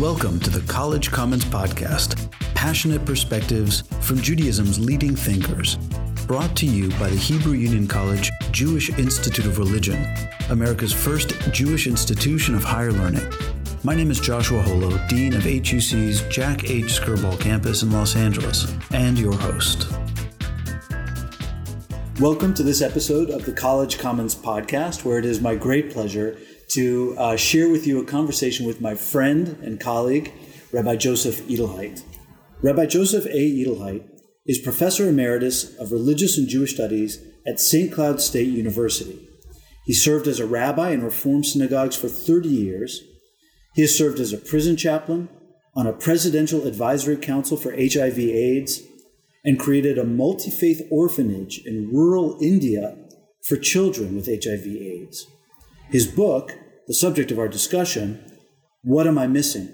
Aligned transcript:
Welcome 0.00 0.40
to 0.40 0.48
the 0.48 0.66
College 0.66 1.10
Commons 1.10 1.44
Podcast 1.44 2.32
passionate 2.54 3.04
perspectives 3.04 3.82
from 4.00 4.18
Judaism's 4.18 4.80
leading 4.80 5.14
thinkers. 5.14 5.76
Brought 6.26 6.56
to 6.56 6.64
you 6.64 6.88
by 6.92 7.10
the 7.10 7.16
Hebrew 7.16 7.52
Union 7.52 7.86
College 7.86 8.30
Jewish 8.50 8.88
Institute 8.98 9.44
of 9.44 9.58
Religion, 9.58 10.06
America's 10.48 10.94
first 10.94 11.38
Jewish 11.52 11.86
institution 11.86 12.54
of 12.54 12.64
higher 12.64 12.92
learning. 12.92 13.30
My 13.84 13.94
name 13.94 14.10
is 14.10 14.18
Joshua 14.18 14.62
Holo, 14.62 14.96
Dean 15.08 15.34
of 15.34 15.44
HUC's 15.44 16.22
Jack 16.30 16.64
H. 16.70 16.98
Skirball 16.98 17.38
campus 17.38 17.82
in 17.82 17.90
Los 17.90 18.16
Angeles, 18.16 18.74
and 18.92 19.18
your 19.18 19.34
host. 19.34 19.86
Welcome 22.18 22.54
to 22.54 22.62
this 22.62 22.80
episode 22.80 23.28
of 23.28 23.44
the 23.44 23.52
College 23.52 23.98
Commons 23.98 24.34
Podcast, 24.34 25.04
where 25.04 25.18
it 25.18 25.26
is 25.26 25.42
my 25.42 25.54
great 25.56 25.90
pleasure 25.92 26.38
to 26.70 27.16
uh, 27.18 27.36
share 27.36 27.68
with 27.68 27.86
you 27.86 28.00
a 28.00 28.04
conversation 28.04 28.64
with 28.64 28.80
my 28.80 28.94
friend 28.94 29.58
and 29.62 29.80
colleague, 29.80 30.32
Rabbi 30.72 30.96
Joseph 30.96 31.42
Edelheit. 31.48 32.02
Rabbi 32.62 32.86
Joseph 32.86 33.26
A. 33.26 33.30
Edelheit 33.30 34.08
is 34.46 34.58
Professor 34.58 35.08
Emeritus 35.08 35.76
of 35.78 35.90
Religious 35.90 36.38
and 36.38 36.48
Jewish 36.48 36.74
Studies 36.74 37.22
at 37.46 37.58
St. 37.58 37.92
Cloud 37.92 38.20
State 38.20 38.48
University. 38.48 39.18
He 39.84 39.94
served 39.94 40.28
as 40.28 40.38
a 40.38 40.46
rabbi 40.46 40.90
in 40.90 41.02
Reform 41.02 41.42
synagogues 41.42 41.96
for 41.96 42.08
30 42.08 42.48
years. 42.48 43.02
He 43.74 43.82
has 43.82 43.96
served 43.96 44.20
as 44.20 44.32
a 44.32 44.38
prison 44.38 44.76
chaplain, 44.76 45.28
on 45.74 45.86
a 45.86 45.92
presidential 45.92 46.66
advisory 46.66 47.16
council 47.16 47.56
for 47.56 47.72
HIV/AIDS, 47.72 48.82
and 49.44 49.58
created 49.58 49.98
a 49.98 50.04
multi 50.04 50.50
faith 50.50 50.82
orphanage 50.90 51.62
in 51.64 51.90
rural 51.92 52.38
India 52.40 52.96
for 53.42 53.56
children 53.56 54.14
with 54.14 54.26
HIV/AIDS. 54.26 55.26
His 55.90 56.06
book, 56.06 56.56
the 56.90 56.94
subject 56.94 57.30
of 57.30 57.38
our 57.38 57.46
discussion, 57.46 58.20
What 58.82 59.06
Am 59.06 59.16
I 59.16 59.28
Missing? 59.28 59.68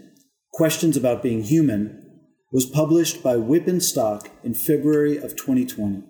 Questions 0.53 0.99
About 0.99 1.23
Being 1.23 1.45
Human, 1.45 2.21
was 2.53 2.67
published 2.67 3.23
by 3.23 3.37
Wipf 3.37 3.67
and 3.67 3.83
Stock 3.83 4.29
in 4.45 4.53
February 4.53 5.17
of 5.17 5.35
2020. 5.35 6.03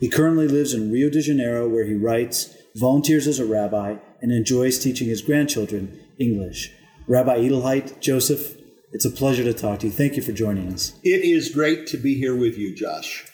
He 0.00 0.10
currently 0.10 0.46
lives 0.46 0.74
in 0.74 0.92
Rio 0.92 1.08
de 1.08 1.22
Janeiro, 1.22 1.66
where 1.66 1.86
he 1.86 1.94
writes, 1.94 2.54
volunteers 2.76 3.26
as 3.26 3.38
a 3.38 3.46
rabbi, 3.46 3.96
and 4.20 4.32
enjoys 4.32 4.78
teaching 4.78 5.08
his 5.08 5.22
grandchildren 5.22 5.98
English. 6.20 6.70
Rabbi 7.08 7.38
Edelheit, 7.38 7.98
Joseph, 8.00 8.54
it's 8.92 9.06
a 9.06 9.10
pleasure 9.10 9.44
to 9.44 9.54
talk 9.54 9.78
to 9.78 9.86
you. 9.86 9.92
Thank 9.92 10.14
you 10.14 10.22
for 10.22 10.32
joining 10.32 10.70
us. 10.74 10.92
It 11.02 11.24
is 11.24 11.48
great 11.48 11.86
to 11.86 11.96
be 11.96 12.16
here 12.16 12.36
with 12.36 12.58
you, 12.58 12.76
Josh. 12.76 13.24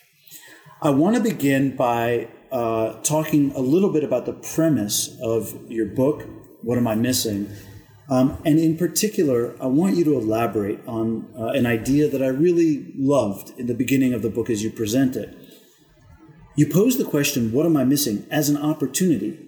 I 0.81 0.91
want 0.91 1.17
to 1.17 1.23
begin 1.23 1.75
by 1.75 2.29
uh, 2.53 3.01
talking 3.03 3.51
a 3.57 3.61
little 3.61 3.93
bit 3.93 4.05
about 4.05 4.27
the 4.27 4.33
premise 4.33 5.19
of 5.21 5.57
your 5.69 5.87
book, 5.87 6.25
What 6.63 6.79
Am 6.79 6.87
I 6.87 6.95
Missing? 6.95 7.51
Um, 8.11 8.43
and 8.45 8.59
in 8.59 8.77
particular, 8.77 9.55
I 9.63 9.67
want 9.67 9.97
you 9.97 10.05
to 10.05 10.19
elaborate 10.19 10.81
on 10.87 11.33
uh, 11.39 11.47
an 11.49 11.65
idea 11.65 12.09
that 12.09 12.23
I 12.23 12.27
really 12.27 12.93
loved 12.97 13.59
in 13.59 13.67
the 13.67 13.75
beginning 13.75 14.13
of 14.13 14.23
the 14.23 14.31
book 14.31 14.51
as 14.51 14.65
you 14.65 14.71
present 14.71 15.15
it. 15.15 15.37
You 16.57 16.67
pose 16.67 16.99
the 16.99 17.05
question, 17.05 17.53
What 17.53 17.67
am 17.67 17.77
I 17.77 17.85
missing? 17.85 18.27
as 18.31 18.49
an 18.49 18.57
opportunity. 18.57 19.39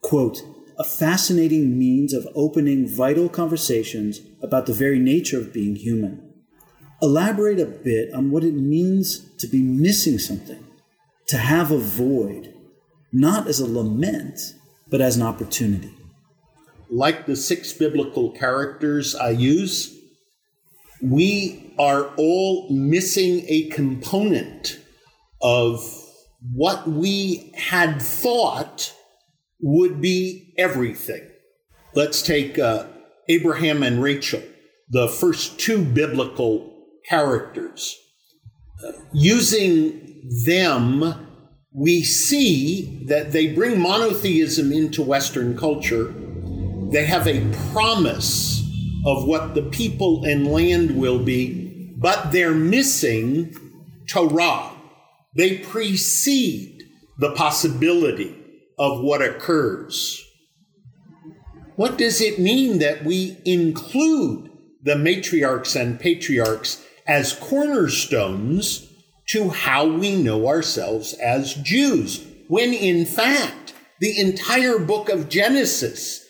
Quote, 0.00 0.42
a 0.78 0.84
fascinating 0.84 1.78
means 1.78 2.12
of 2.12 2.26
opening 2.34 2.88
vital 2.88 3.28
conversations 3.28 4.20
about 4.42 4.66
the 4.66 4.72
very 4.72 4.98
nature 4.98 5.38
of 5.38 5.52
being 5.52 5.76
human. 5.76 6.22
Elaborate 7.02 7.60
a 7.60 7.66
bit 7.66 8.12
on 8.14 8.30
what 8.30 8.44
it 8.44 8.54
means 8.54 9.34
to 9.36 9.46
be 9.46 9.62
missing 9.62 10.18
something, 10.18 10.64
to 11.28 11.36
have 11.36 11.70
a 11.70 11.78
void, 11.78 12.54
not 13.12 13.46
as 13.46 13.60
a 13.60 13.66
lament, 13.66 14.38
but 14.88 15.00
as 15.02 15.16
an 15.16 15.22
opportunity 15.22 15.92
like 16.90 17.26
the 17.26 17.36
six 17.36 17.72
biblical 17.72 18.30
characters 18.30 19.14
I 19.14 19.30
use, 19.30 19.96
we 21.02 21.74
are 21.78 22.06
all 22.16 22.68
missing 22.70 23.44
a 23.48 23.68
component 23.70 24.78
of 25.42 25.80
what 26.52 26.88
we 26.88 27.52
had 27.56 28.00
thought 28.00 28.94
would 29.60 30.00
be 30.00 30.54
everything. 30.58 31.28
Let's 31.94 32.22
take 32.22 32.58
uh, 32.58 32.86
Abraham 33.28 33.82
and 33.82 34.02
Rachel, 34.02 34.42
the 34.88 35.08
first 35.08 35.58
two 35.58 35.84
biblical 35.84 36.72
characters. 37.08 37.96
Uh, 38.86 38.92
using 39.12 40.30
them, 40.44 41.26
we 41.72 42.02
see 42.02 43.04
that 43.06 43.32
they 43.32 43.52
bring 43.52 43.80
monotheism 43.80 44.72
into 44.72 45.02
Western 45.02 45.56
culture 45.56 46.14
they 46.90 47.04
have 47.04 47.26
a 47.26 47.52
promise 47.72 48.62
of 49.04 49.24
what 49.24 49.54
the 49.54 49.62
people 49.62 50.24
and 50.24 50.46
land 50.46 50.96
will 50.96 51.18
be, 51.18 51.92
but 51.96 52.32
they're 52.32 52.54
missing 52.54 53.56
Torah. 54.08 54.70
They 55.34 55.58
precede 55.58 56.84
the 57.18 57.32
possibility 57.32 58.36
of 58.78 59.00
what 59.00 59.22
occurs. 59.22 60.22
What 61.76 61.98
does 61.98 62.20
it 62.20 62.38
mean 62.38 62.78
that 62.78 63.04
we 63.04 63.38
include 63.44 64.50
the 64.82 64.94
matriarchs 64.94 65.78
and 65.78 65.98
patriarchs 65.98 66.84
as 67.06 67.32
cornerstones 67.34 68.88
to 69.28 69.50
how 69.50 69.86
we 69.86 70.22
know 70.22 70.46
ourselves 70.46 71.14
as 71.14 71.54
Jews, 71.54 72.24
when 72.48 72.72
in 72.72 73.04
fact, 73.04 73.74
the 74.00 74.18
entire 74.18 74.78
book 74.78 75.08
of 75.08 75.28
Genesis 75.28 76.25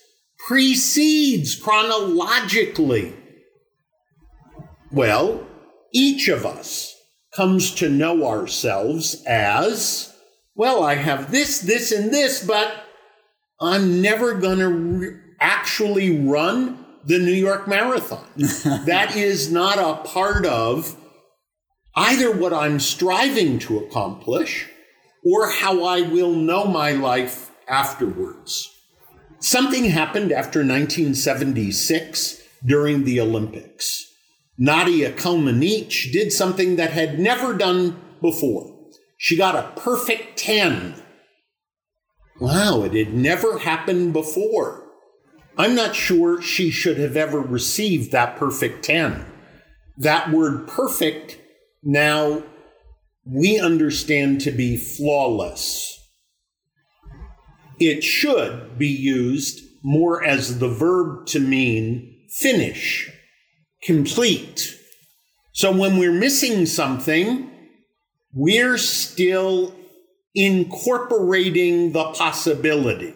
precedes 0.47 1.55
chronologically. 1.55 3.13
Well, 4.93 5.45
each 5.93 6.29
of 6.29 6.45
us 6.45 6.95
comes 7.35 7.75
to 7.75 7.89
know 7.89 8.25
ourselves 8.25 9.23
as 9.27 10.13
well, 10.55 10.83
I 10.83 10.95
have 10.95 11.31
this, 11.31 11.59
this, 11.59 11.91
and 11.91 12.11
this, 12.11 12.43
but 12.43 12.73
I'm 13.61 14.01
never 14.01 14.33
going 14.33 14.57
to 14.57 14.69
re- 14.69 15.19
actually 15.39 16.17
run 16.17 16.83
the 17.05 17.19
New 17.19 17.33
York 17.33 17.67
Marathon. 17.67 18.25
that 18.85 19.15
is 19.15 19.51
not 19.51 19.77
a 19.77 20.01
part 20.07 20.47
of 20.47 20.95
either 21.95 22.35
what 22.35 22.53
I'm 22.53 22.79
striving 22.79 23.59
to 23.59 23.77
accomplish 23.79 24.67
or 25.23 25.51
how 25.51 25.83
I 25.83 26.01
will 26.01 26.33
know 26.33 26.65
my 26.65 26.91
life 26.91 27.51
afterwards. 27.67 28.73
Something 29.39 29.85
happened 29.85 30.31
after 30.31 30.59
1976 30.59 32.41
during 32.65 33.03
the 33.03 33.21
Olympics. 33.21 34.11
Nadia 34.57 35.11
Comaneci 35.11 36.11
did 36.11 36.31
something 36.31 36.77
that 36.77 36.91
had 36.91 37.19
never 37.19 37.53
done 37.53 37.99
before. 38.21 38.75
She 39.17 39.37
got 39.37 39.55
a 39.55 39.79
perfect 39.79 40.37
10. 40.37 40.95
Wow, 42.39 42.83
it 42.83 42.93
had 42.93 43.13
never 43.13 43.59
happened 43.59 44.13
before. 44.13 44.83
I'm 45.57 45.75
not 45.75 45.95
sure 45.95 46.41
she 46.41 46.71
should 46.71 46.97
have 46.97 47.17
ever 47.17 47.39
received 47.39 48.11
that 48.11 48.37
perfect 48.37 48.83
10. 48.85 49.25
That 49.97 50.31
word 50.31 50.67
perfect 50.67 51.39
now 51.83 52.43
we 53.25 53.59
understand 53.59 54.41
to 54.41 54.51
be 54.51 54.77
flawless 54.77 55.96
it 57.79 58.03
should 58.03 58.77
be 58.77 58.87
used 58.87 59.61
more 59.83 60.23
as 60.23 60.59
the 60.59 60.67
verb 60.67 61.25
to 61.27 61.39
mean 61.39 62.25
finish, 62.29 63.09
complete. 63.83 64.75
So 65.53 65.71
when 65.71 65.97
we're 65.97 66.11
missing 66.11 66.65
something, 66.65 67.49
we're 68.33 68.77
still 68.77 69.73
incorporating 70.35 71.93
the 71.93 72.11
possibility. 72.11 73.13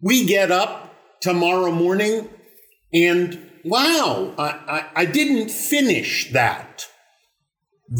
We 0.00 0.26
get 0.26 0.50
up 0.50 0.94
tomorrow 1.20 1.70
morning 1.70 2.28
and 2.92 3.50
wow, 3.64 4.34
I, 4.38 4.48
I, 4.68 5.02
I, 5.02 5.04
didn't 5.06 5.50
finish 5.50 6.32
that. 6.32 6.86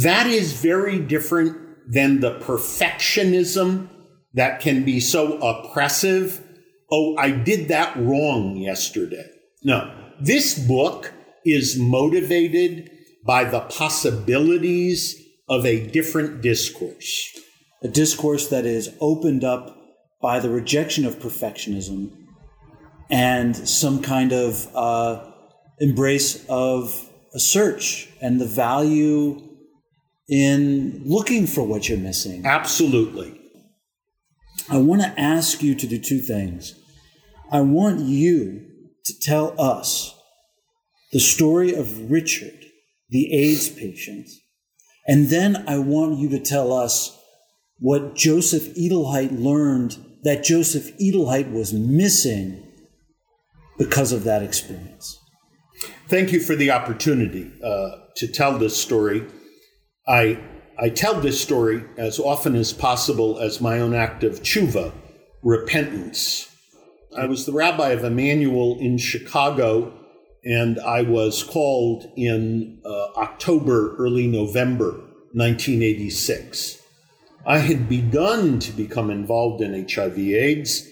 That 0.02 0.26
is 0.26 0.60
very 0.60 1.00
different 1.00 1.56
than 1.90 2.20
the 2.20 2.38
perfectionism 2.38 3.88
that 4.34 4.60
can 4.60 4.84
be 4.84 5.00
so 5.00 5.38
oppressive. 5.38 6.42
Oh, 6.90 7.16
I 7.16 7.30
did 7.30 7.68
that 7.68 7.96
wrong 7.96 8.56
yesterday. 8.56 9.28
No, 9.62 9.92
this 10.20 10.58
book 10.58 11.12
is 11.44 11.78
motivated 11.78 12.90
by 13.24 13.44
the 13.44 13.60
possibilities 13.60 15.20
of 15.48 15.64
a 15.64 15.86
different 15.86 16.42
discourse. 16.42 17.38
A 17.82 17.88
discourse 17.88 18.48
that 18.48 18.66
is 18.66 18.94
opened 19.00 19.44
up 19.44 19.76
by 20.20 20.40
the 20.40 20.50
rejection 20.50 21.04
of 21.04 21.18
perfectionism 21.18 22.10
and 23.10 23.54
some 23.56 24.00
kind 24.00 24.32
of 24.32 24.68
uh, 24.74 25.30
embrace 25.80 26.44
of 26.48 27.10
a 27.34 27.38
search 27.38 28.08
and 28.22 28.40
the 28.40 28.46
value 28.46 29.40
in 30.28 31.02
looking 31.04 31.46
for 31.46 31.62
what 31.66 31.88
you're 31.88 31.98
missing. 31.98 32.46
Absolutely. 32.46 33.38
I 34.70 34.78
want 34.78 35.02
to 35.02 35.20
ask 35.20 35.62
you 35.62 35.74
to 35.74 35.86
do 35.86 35.98
two 35.98 36.20
things. 36.20 36.74
I 37.50 37.60
want 37.60 38.00
you 38.00 38.66
to 39.04 39.18
tell 39.20 39.58
us 39.60 40.14
the 41.12 41.20
story 41.20 41.74
of 41.74 42.10
Richard, 42.10 42.64
the 43.10 43.32
AIDS 43.32 43.68
patient. 43.68 44.28
And 45.06 45.28
then 45.28 45.64
I 45.68 45.78
want 45.78 46.18
you 46.18 46.30
to 46.30 46.38
tell 46.38 46.72
us 46.72 47.16
what 47.78 48.14
Joseph 48.14 48.74
Edelheit 48.74 49.38
learned 49.38 49.98
that 50.22 50.42
Joseph 50.42 50.96
Edelheit 50.98 51.52
was 51.52 51.72
missing 51.72 52.66
because 53.78 54.12
of 54.12 54.24
that 54.24 54.42
experience. 54.42 55.18
Thank 56.08 56.32
you 56.32 56.40
for 56.40 56.56
the 56.56 56.70
opportunity 56.70 57.52
uh, 57.62 57.90
to 58.16 58.26
tell 58.26 58.58
this 58.58 58.76
story. 58.76 59.26
I, 60.08 60.42
I 60.78 60.88
tell 60.88 61.20
this 61.20 61.40
story 61.40 61.84
as 61.96 62.18
often 62.18 62.56
as 62.56 62.72
possible 62.72 63.38
as 63.38 63.60
my 63.60 63.78
own 63.78 63.94
act 63.94 64.24
of 64.24 64.42
tshuva, 64.42 64.92
repentance. 65.42 66.48
I 67.16 67.26
was 67.26 67.46
the 67.46 67.52
rabbi 67.52 67.90
of 67.90 68.02
Emanuel 68.02 68.78
in 68.80 68.98
Chicago, 68.98 69.92
and 70.44 70.80
I 70.80 71.02
was 71.02 71.44
called 71.44 72.10
in 72.16 72.80
uh, 72.84 73.12
October, 73.16 73.94
early 73.96 74.26
November 74.26 74.90
1986. 75.32 76.82
I 77.46 77.58
had 77.58 77.88
begun 77.88 78.58
to 78.58 78.72
become 78.72 79.10
involved 79.10 79.62
in 79.62 79.88
HIV/AIDS. 79.88 80.88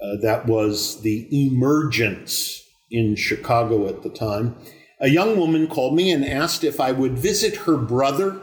Uh, 0.00 0.16
that 0.22 0.46
was 0.46 1.02
the 1.02 1.26
emergence 1.32 2.62
in 2.90 3.16
Chicago 3.16 3.88
at 3.88 4.02
the 4.02 4.10
time. 4.10 4.56
A 5.00 5.08
young 5.08 5.36
woman 5.36 5.66
called 5.66 5.96
me 5.96 6.12
and 6.12 6.24
asked 6.24 6.62
if 6.62 6.78
I 6.78 6.92
would 6.92 7.18
visit 7.18 7.56
her 7.56 7.76
brother. 7.76 8.40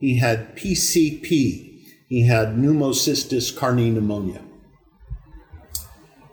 He 0.00 0.18
had 0.18 0.56
PCP, 0.56 1.84
he 2.08 2.26
had 2.26 2.56
pneumocystis 2.56 3.54
carinii 3.56 3.92
pneumonia. 3.92 4.42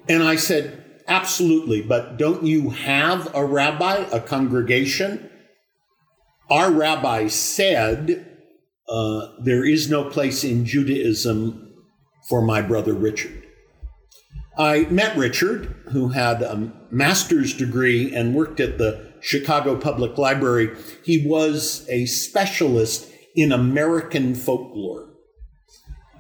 And 0.10 0.24
I 0.24 0.38
said, 0.38 0.84
Absolutely, 1.08 1.82
but 1.82 2.18
don't 2.18 2.44
you 2.44 2.72
have 2.72 3.34
a 3.34 3.46
rabbi, 3.46 4.06
a 4.12 4.20
congregation? 4.20 5.30
Our 6.50 6.72
rabbi 6.72 7.28
said 7.28 8.26
uh, 8.90 9.28
there 9.42 9.66
is 9.66 9.90
no 9.90 10.10
place 10.10 10.44
in 10.44 10.66
Judaism 10.66 11.74
for 12.28 12.42
my 12.42 12.62
brother 12.62 12.94
Richard. 12.94 13.44
I 14.58 14.82
met 14.90 15.16
Richard, 15.16 15.76
who 15.92 16.10
had 16.10 16.42
a 16.42 16.74
master's 16.90 17.54
degree 17.54 18.14
and 18.14 18.34
worked 18.34 18.60
at 18.60 18.78
the 18.78 19.14
Chicago 19.22 19.78
Public 19.78 20.18
Library. 20.18 20.76
He 21.04 21.26
was 21.26 21.86
a 21.90 22.06
specialist 22.06 23.10
in 23.38 23.52
American 23.52 24.34
folklore. 24.34 25.08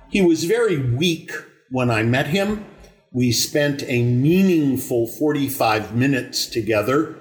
He 0.09 0.21
was 0.21 0.43
very 0.45 0.77
weak 0.77 1.31
when 1.71 1.89
I 1.89 2.03
met 2.03 2.27
him. 2.27 2.63
We 3.11 3.31
spent 3.31 3.83
a 3.87 4.03
meaningful 4.03 5.07
45 5.07 5.95
minutes 5.95 6.45
together, 6.45 7.17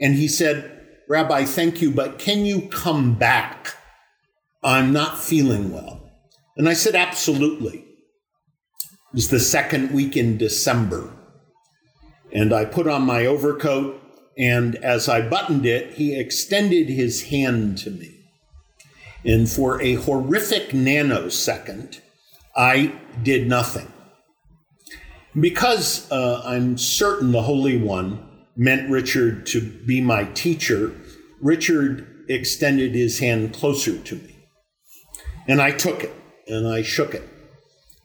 and 0.00 0.14
he 0.14 0.28
said, 0.28 0.78
Rabbi, 1.08 1.44
thank 1.44 1.82
you, 1.82 1.90
but 1.90 2.20
can 2.20 2.46
you 2.46 2.68
come 2.68 3.16
back? 3.16 3.76
I'm 4.62 4.92
not 4.92 5.18
feeling 5.18 5.72
well. 5.72 6.08
And 6.56 6.68
I 6.68 6.74
said, 6.74 6.94
Absolutely. 6.94 7.78
It 7.78 9.14
was 9.14 9.28
the 9.30 9.40
second 9.40 9.90
week 9.90 10.16
in 10.16 10.38
December. 10.38 11.12
And 12.32 12.52
I 12.52 12.64
put 12.64 12.86
on 12.86 13.02
my 13.02 13.26
overcoat, 13.26 14.00
and 14.38 14.76
as 14.76 15.08
I 15.08 15.28
buttoned 15.28 15.66
it, 15.66 15.94
he 15.94 16.16
extended 16.16 16.88
his 16.88 17.24
hand 17.24 17.78
to 17.78 17.90
me. 17.90 18.19
And 19.24 19.48
for 19.48 19.80
a 19.82 19.94
horrific 19.94 20.70
nanosecond, 20.70 22.00
I 22.56 22.94
did 23.22 23.46
nothing. 23.46 23.92
Because 25.38 26.10
uh, 26.10 26.42
I'm 26.44 26.78
certain 26.78 27.32
the 27.32 27.42
Holy 27.42 27.78
One 27.78 28.26
meant 28.56 28.90
Richard 28.90 29.46
to 29.46 29.60
be 29.60 30.00
my 30.00 30.24
teacher, 30.24 30.94
Richard 31.40 32.24
extended 32.28 32.94
his 32.94 33.18
hand 33.18 33.54
closer 33.54 33.98
to 33.98 34.14
me. 34.16 34.36
And 35.46 35.60
I 35.60 35.70
took 35.70 36.04
it 36.04 36.14
and 36.46 36.66
I 36.66 36.82
shook 36.82 37.14
it. 37.14 37.28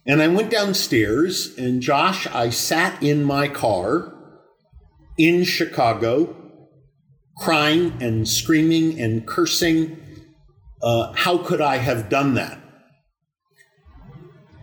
And 0.07 0.21
I 0.21 0.27
went 0.27 0.51
downstairs, 0.51 1.57
and 1.57 1.81
Josh, 1.81 2.27
I 2.27 2.51
sat 2.51 3.01
in 3.01 3.23
my 3.23 3.47
car 3.47 4.13
in 5.17 5.43
Chicago, 5.43 6.35
crying 7.37 7.93
and 7.99 8.27
screaming 8.27 8.99
and 8.99 9.25
cursing. 9.25 9.97
Uh, 10.85 11.11
how 11.13 11.39
could 11.39 11.59
I 11.59 11.77
have 11.77 12.09
done 12.09 12.35
that? 12.35 12.59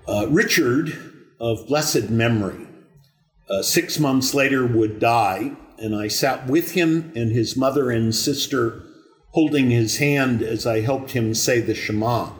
Uh, 0.06 0.26
Richard, 0.30 0.96
of 1.40 1.66
blessed 1.66 2.08
memory, 2.08 2.68
uh, 3.50 3.62
six 3.62 3.98
months 3.98 4.32
later 4.32 4.64
would 4.64 5.00
die, 5.00 5.56
and 5.78 5.96
I 5.96 6.06
sat 6.06 6.46
with 6.46 6.72
him 6.72 7.12
and 7.16 7.32
his 7.32 7.56
mother 7.56 7.90
and 7.90 8.14
sister, 8.14 8.84
holding 9.30 9.70
his 9.70 9.98
hand 9.98 10.42
as 10.42 10.64
I 10.64 10.80
helped 10.80 11.10
him 11.10 11.34
say 11.34 11.60
the 11.60 11.74
Shema. 11.74 12.30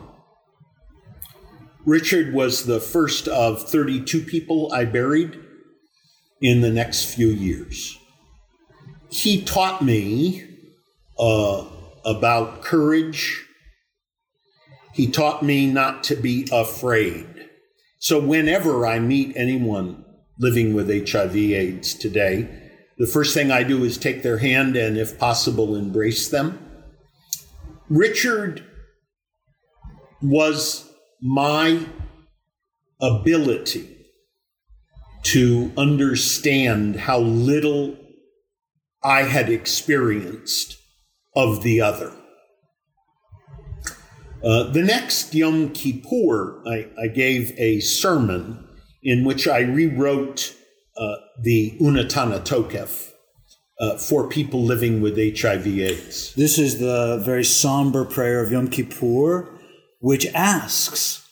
Richard 1.85 2.33
was 2.33 2.65
the 2.65 2.79
first 2.79 3.27
of 3.27 3.69
32 3.69 4.21
people 4.21 4.71
I 4.71 4.85
buried 4.85 5.37
in 6.41 6.61
the 6.61 6.71
next 6.71 7.13
few 7.13 7.27
years. 7.27 7.97
He 9.09 9.41
taught 9.43 9.81
me 9.81 10.45
uh, 11.19 11.65
about 12.05 12.61
courage. 12.61 13.45
He 14.93 15.07
taught 15.07 15.43
me 15.43 15.65
not 15.67 16.03
to 16.05 16.15
be 16.15 16.47
afraid. 16.51 17.27
So, 17.99 18.19
whenever 18.19 18.85
I 18.85 18.99
meet 18.99 19.35
anyone 19.35 20.05
living 20.39 20.73
with 20.73 20.89
HIV/AIDS 20.89 21.95
today, 21.95 22.47
the 22.97 23.07
first 23.07 23.33
thing 23.33 23.51
I 23.51 23.63
do 23.63 23.83
is 23.83 23.97
take 23.97 24.21
their 24.21 24.37
hand 24.37 24.75
and, 24.75 24.97
if 24.97 25.17
possible, 25.17 25.75
embrace 25.75 26.29
them. 26.29 26.59
Richard 27.89 28.63
was 30.21 30.89
my 31.21 31.85
ability 33.01 33.89
to 35.23 35.71
understand 35.77 36.97
how 36.97 37.19
little 37.19 37.97
I 39.03 39.23
had 39.23 39.49
experienced 39.49 40.77
of 41.35 41.63
the 41.63 41.81
other. 41.81 42.13
Uh, 44.43 44.63
the 44.71 44.83
next 44.83 45.33
Yom 45.33 45.69
Kippur, 45.69 46.61
I, 46.67 46.87
I, 47.01 47.07
gave 47.07 47.57
a 47.57 47.79
sermon 47.79 48.67
in 49.01 49.23
which 49.23 49.47
I 49.47 49.59
rewrote 49.59 50.53
uh, 50.97 51.15
the 51.41 51.77
Unetaneh 51.79 52.43
Tokef 52.43 53.11
uh, 53.79 53.97
for 53.97 54.27
people 54.27 54.61
living 54.61 55.01
with 55.01 55.15
HIV/AIDS. 55.15 56.33
This 56.35 56.59
is 56.59 56.79
the 56.79 57.21
very 57.23 57.45
somber 57.45 58.03
prayer 58.03 58.43
of 58.43 58.51
Yom 58.51 58.67
Kippur 58.67 59.49
which 60.03 60.25
asks, 60.33 61.25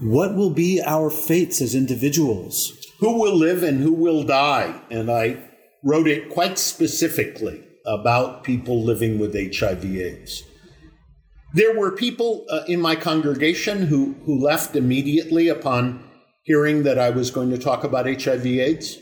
What 0.00 0.34
will 0.34 0.48
be 0.48 0.80
our 0.80 1.10
fates 1.10 1.60
as 1.60 1.74
individuals? 1.74 2.72
Who 3.00 3.20
will 3.20 3.36
live 3.36 3.62
and 3.62 3.82
who 3.82 3.92
will 3.92 4.22
die? 4.22 4.80
And 4.90 5.10
I 5.10 5.36
wrote 5.84 6.08
it 6.08 6.30
quite 6.30 6.58
specifically 6.58 7.62
about 7.84 8.42
people 8.42 8.82
living 8.82 9.18
with 9.18 9.34
HIV/AIDS. 9.34 10.44
There 11.54 11.78
were 11.78 11.92
people 11.92 12.44
uh, 12.50 12.62
in 12.66 12.80
my 12.80 12.96
congregation 12.96 13.86
who, 13.86 14.14
who 14.24 14.38
left 14.38 14.76
immediately 14.76 15.48
upon 15.48 16.02
hearing 16.42 16.82
that 16.82 16.98
I 16.98 17.10
was 17.10 17.30
going 17.30 17.50
to 17.50 17.58
talk 17.58 17.84
about 17.84 18.06
HIV/AIDS. 18.06 18.98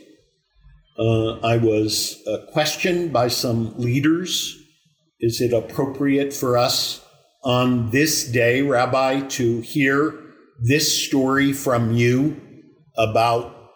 Uh, 0.99 1.41
I 1.41 1.57
was 1.57 2.23
uh, 2.27 2.51
questioned 2.53 3.13
by 3.13 3.29
some 3.29 3.77
leaders. 3.79 4.57
Is 5.21 5.41
it 5.41 5.53
appropriate 5.53 6.33
for 6.33 6.57
us 6.57 7.05
on 7.43 7.91
this 7.91 8.25
day, 8.25 8.63
Rabbi, 8.63 9.21
to 9.21 9.61
hear 9.61 10.15
this 10.63 11.07
story 11.07 11.53
from 11.53 11.93
you 11.93 12.41
about 12.97 13.71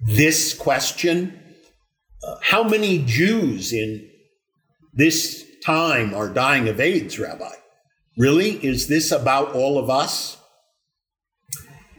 this 0.00 0.54
question? 0.54 1.38
Uh, 2.26 2.36
how 2.42 2.62
many 2.62 3.04
Jews 3.04 3.72
in 3.72 4.08
this 4.94 5.45
time 5.66 6.14
are 6.14 6.28
dying 6.28 6.68
of 6.68 6.78
AIDS, 6.78 7.18
Rabbi? 7.18 7.50
Really? 8.16 8.52
Is 8.64 8.86
this 8.86 9.10
about 9.10 9.52
all 9.52 9.80
of 9.80 9.90
us? 9.90 10.36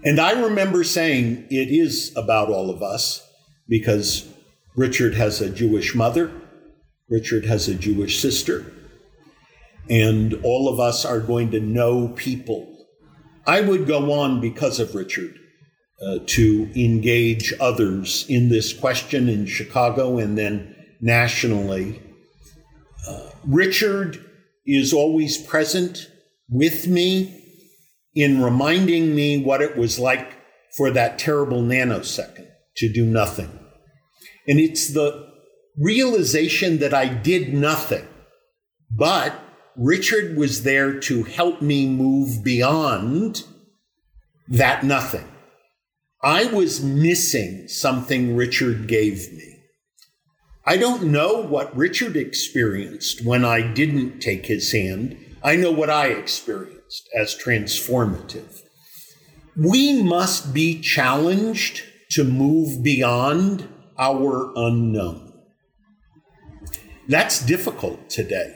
And 0.05 0.21
I 0.21 0.41
remember 0.41 0.85
saying 0.85 1.47
it 1.49 1.69
is 1.69 2.13
about 2.15 2.47
all 2.47 2.69
of 2.69 2.81
us 2.81 3.21
because 3.67 4.25
Richard 4.77 5.15
has 5.15 5.41
a 5.41 5.49
Jewish 5.49 5.93
mother, 5.93 6.31
Richard 7.09 7.43
has 7.43 7.67
a 7.67 7.75
Jewish 7.75 8.21
sister, 8.21 8.71
and 9.89 10.39
all 10.45 10.69
of 10.69 10.79
us 10.79 11.03
are 11.03 11.19
going 11.19 11.51
to 11.51 11.59
know 11.59 12.07
people. 12.15 12.73
I 13.45 13.59
would 13.59 13.85
go 13.85 14.13
on 14.13 14.39
because 14.39 14.79
of 14.79 14.95
Richard 14.95 15.37
uh, 16.01 16.19
to 16.27 16.69
engage 16.73 17.53
others 17.59 18.25
in 18.29 18.47
this 18.47 18.71
question 18.71 19.27
in 19.27 19.45
Chicago 19.45 20.19
and 20.19 20.37
then 20.37 20.73
nationally. 21.01 22.06
Richard 23.45 24.23
is 24.65 24.93
always 24.93 25.37
present 25.37 26.09
with 26.49 26.87
me 26.87 27.43
in 28.13 28.41
reminding 28.41 29.15
me 29.15 29.41
what 29.41 29.61
it 29.61 29.77
was 29.77 29.99
like 29.99 30.33
for 30.75 30.91
that 30.91 31.19
terrible 31.19 31.61
nanosecond 31.61 32.47
to 32.75 32.91
do 32.91 33.05
nothing. 33.05 33.49
And 34.47 34.59
it's 34.59 34.93
the 34.93 35.27
realization 35.77 36.79
that 36.79 36.93
I 36.93 37.07
did 37.07 37.53
nothing, 37.53 38.07
but 38.89 39.39
Richard 39.75 40.37
was 40.37 40.63
there 40.63 40.99
to 41.01 41.23
help 41.23 41.61
me 41.61 41.87
move 41.87 42.43
beyond 42.43 43.43
that 44.47 44.83
nothing. 44.83 45.25
I 46.23 46.45
was 46.45 46.83
missing 46.83 47.67
something 47.67 48.35
Richard 48.35 48.87
gave 48.87 49.31
me. 49.33 49.56
I 50.69 50.75
don't 50.75 51.03
know 51.03 51.41
what 51.41 51.73
Richard 51.77 52.17
experienced 52.17 53.23
when 53.23 53.45
I 53.45 53.61
didn't 53.61 54.19
take 54.19 54.47
his 54.47 54.73
hand. 54.73 55.17
I 55.41 55.55
know 55.55 55.71
what 55.71 55.89
I 55.89 56.07
experienced 56.07 57.07
as 57.15 57.33
transformative. 57.41 58.63
We 59.55 60.03
must 60.03 60.53
be 60.53 60.81
challenged 60.81 61.83
to 62.11 62.25
move 62.25 62.83
beyond 62.83 63.65
our 63.97 64.51
unknown. 64.57 65.31
That's 67.07 67.45
difficult 67.45 68.09
today. 68.09 68.53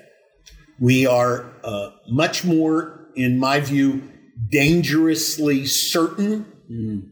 We 0.82 1.06
are 1.06 1.50
uh, 1.64 1.92
much 2.10 2.44
more, 2.44 3.08
in 3.16 3.40
my 3.40 3.62
view, 3.62 4.12
dangerously 4.50 5.66
certain, 5.66 6.46
mm. 6.70 7.04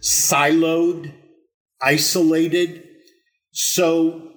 siloed, 0.00 1.12
isolated. 1.82 2.84
So, 3.52 4.27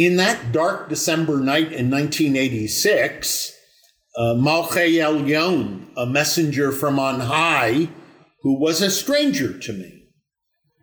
in 0.00 0.16
that 0.16 0.50
dark 0.50 0.88
December 0.88 1.36
night 1.36 1.72
in 1.72 1.90
1986, 1.90 3.52
uh, 4.16 4.22
Malach 4.34 4.72
Elyon, 4.72 5.88
a 5.94 6.06
messenger 6.06 6.72
from 6.72 6.98
on 6.98 7.20
high, 7.20 7.90
who 8.40 8.58
was 8.58 8.80
a 8.80 8.90
stranger 8.90 9.58
to 9.58 9.74
me, 9.74 10.08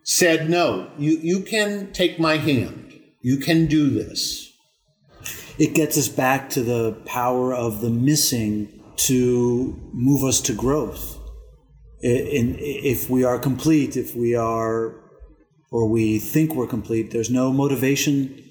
said, 0.04 0.52
No, 0.52 0.92
you, 1.00 1.18
you 1.18 1.42
can 1.42 1.92
take 1.94 2.20
my 2.20 2.38
hand. 2.38 2.94
You 3.24 3.38
can 3.38 3.66
do 3.66 3.90
this. 3.90 4.52
It 5.58 5.74
gets 5.74 5.98
us 5.98 6.10
back 6.10 6.52
to 6.52 6.62
the 6.62 6.92
power 7.06 7.56
of 7.56 7.82
the 7.82 7.90
missing 7.90 8.84
to 8.98 9.76
move 9.94 10.24
us 10.24 10.42
to 10.42 10.54
growth. 10.54 11.18
In, 12.04 12.56
if 12.60 13.10
we 13.10 13.24
are 13.24 13.40
complete, 13.40 13.98
if 13.98 14.16
we 14.16 14.36
are, 14.36 14.94
or 15.72 15.90
we 15.90 16.20
think 16.20 16.54
we're 16.54 16.68
complete, 16.68 17.10
there's 17.10 17.32
no 17.32 17.52
motivation 17.52 18.44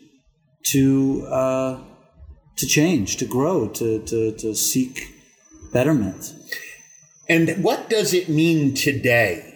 to 0.72 1.26
uh, 1.26 1.80
to 2.56 2.66
change, 2.66 3.16
to 3.18 3.26
grow, 3.26 3.68
to, 3.68 4.02
to, 4.04 4.32
to 4.32 4.54
seek 4.54 5.14
betterment. 5.72 6.34
And 7.28 7.62
what 7.62 7.90
does 7.90 8.14
it 8.14 8.28
mean 8.28 8.74
today 8.74 9.52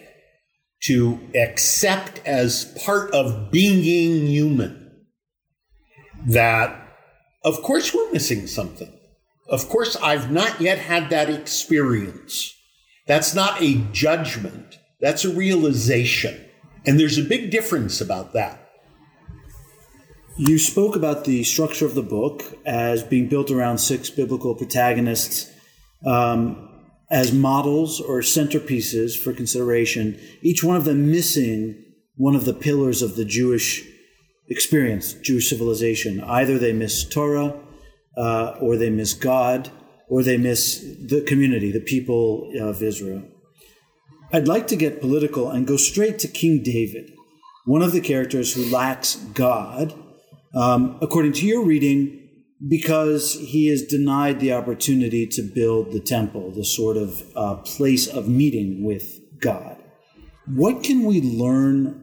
to 0.85 1.19
accept 1.35 2.21
as 2.26 2.64
part 2.85 3.11
of 3.12 3.50
being 3.50 4.26
human 4.26 5.05
that, 6.26 6.76
of 7.45 7.62
course, 7.62 7.95
we're 7.95 8.12
missing 8.12 8.47
something? 8.47 8.93
Of 9.49 9.69
course, 9.69 9.97
I've 9.97 10.31
not 10.31 10.61
yet 10.61 10.79
had 10.79 11.11
that 11.11 11.31
experience. 11.31 12.55
That's 13.07 13.35
not 13.35 13.61
a 13.61 13.83
judgment, 13.93 14.79
that's 15.00 15.25
a 15.25 15.35
realization. 15.35 16.47
And 16.87 16.99
there's 16.99 17.19
a 17.19 17.23
big 17.23 17.50
difference 17.50 18.00
about 18.00 18.33
that. 18.33 18.60
You 20.40 20.59
spoke 20.59 20.97
about 20.97 21.26
the 21.26 21.44
structure 21.44 21.85
of 21.85 21.94
the 21.94 22.02
book 22.02 22.42
as 22.64 23.02
being 23.02 23.28
built 23.28 23.50
around 23.50 23.76
six 23.76 24.09
biblical 24.09 24.54
protagonists 24.54 25.52
um, 26.06 26.66
as 27.11 27.30
models 27.30 28.00
or 28.00 28.20
centerpieces 28.20 29.23
for 29.23 29.35
consideration, 29.35 30.18
each 30.40 30.64
one 30.64 30.76
of 30.76 30.87
them 30.87 31.11
missing 31.11 31.85
one 32.16 32.35
of 32.35 32.47
the 32.47 32.54
pillars 32.54 33.02
of 33.02 33.16
the 33.16 33.25
Jewish 33.26 33.87
experience, 34.49 35.12
Jewish 35.12 35.50
civilization. 35.50 36.23
Either 36.23 36.59
they 36.59 36.73
miss 36.73 37.06
Torah, 37.06 37.61
uh, 38.16 38.56
or 38.62 38.78
they 38.78 38.88
miss 38.88 39.12
God, 39.12 39.70
or 40.09 40.23
they 40.23 40.38
miss 40.38 40.80
the 40.80 41.23
community, 41.28 41.70
the 41.70 41.80
people 41.80 42.50
of 42.59 42.82
Israel. 42.82 43.25
I'd 44.32 44.49
like 44.49 44.68
to 44.68 44.76
get 44.76 45.02
political 45.02 45.50
and 45.50 45.66
go 45.66 45.76
straight 45.76 46.18
to 46.20 46.28
King 46.28 46.62
David, 46.62 47.11
one 47.66 47.82
of 47.82 47.92
the 47.92 48.00
characters 48.00 48.54
who 48.54 48.64
lacks 48.75 49.16
God, 49.35 50.00
um, 50.54 50.99
according 51.00 51.33
to 51.35 51.47
your 51.47 51.64
reading, 51.64 52.16
because 52.69 53.35
he 53.35 53.69
is 53.69 53.87
denied 53.87 54.40
the 54.40 54.52
opportunity 54.52 55.26
to 55.26 55.42
build 55.42 55.92
the 55.92 56.00
temple, 56.00 56.50
the 56.50 56.64
sort 56.64 56.97
of 56.97 57.23
uh, 57.35 57.57
place 57.57 58.07
of 58.07 58.28
meeting 58.28 58.85
with 58.85 59.19
God. 59.40 59.76
What 60.47 60.83
can 60.83 61.04
we 61.04 61.21
learn 61.21 62.02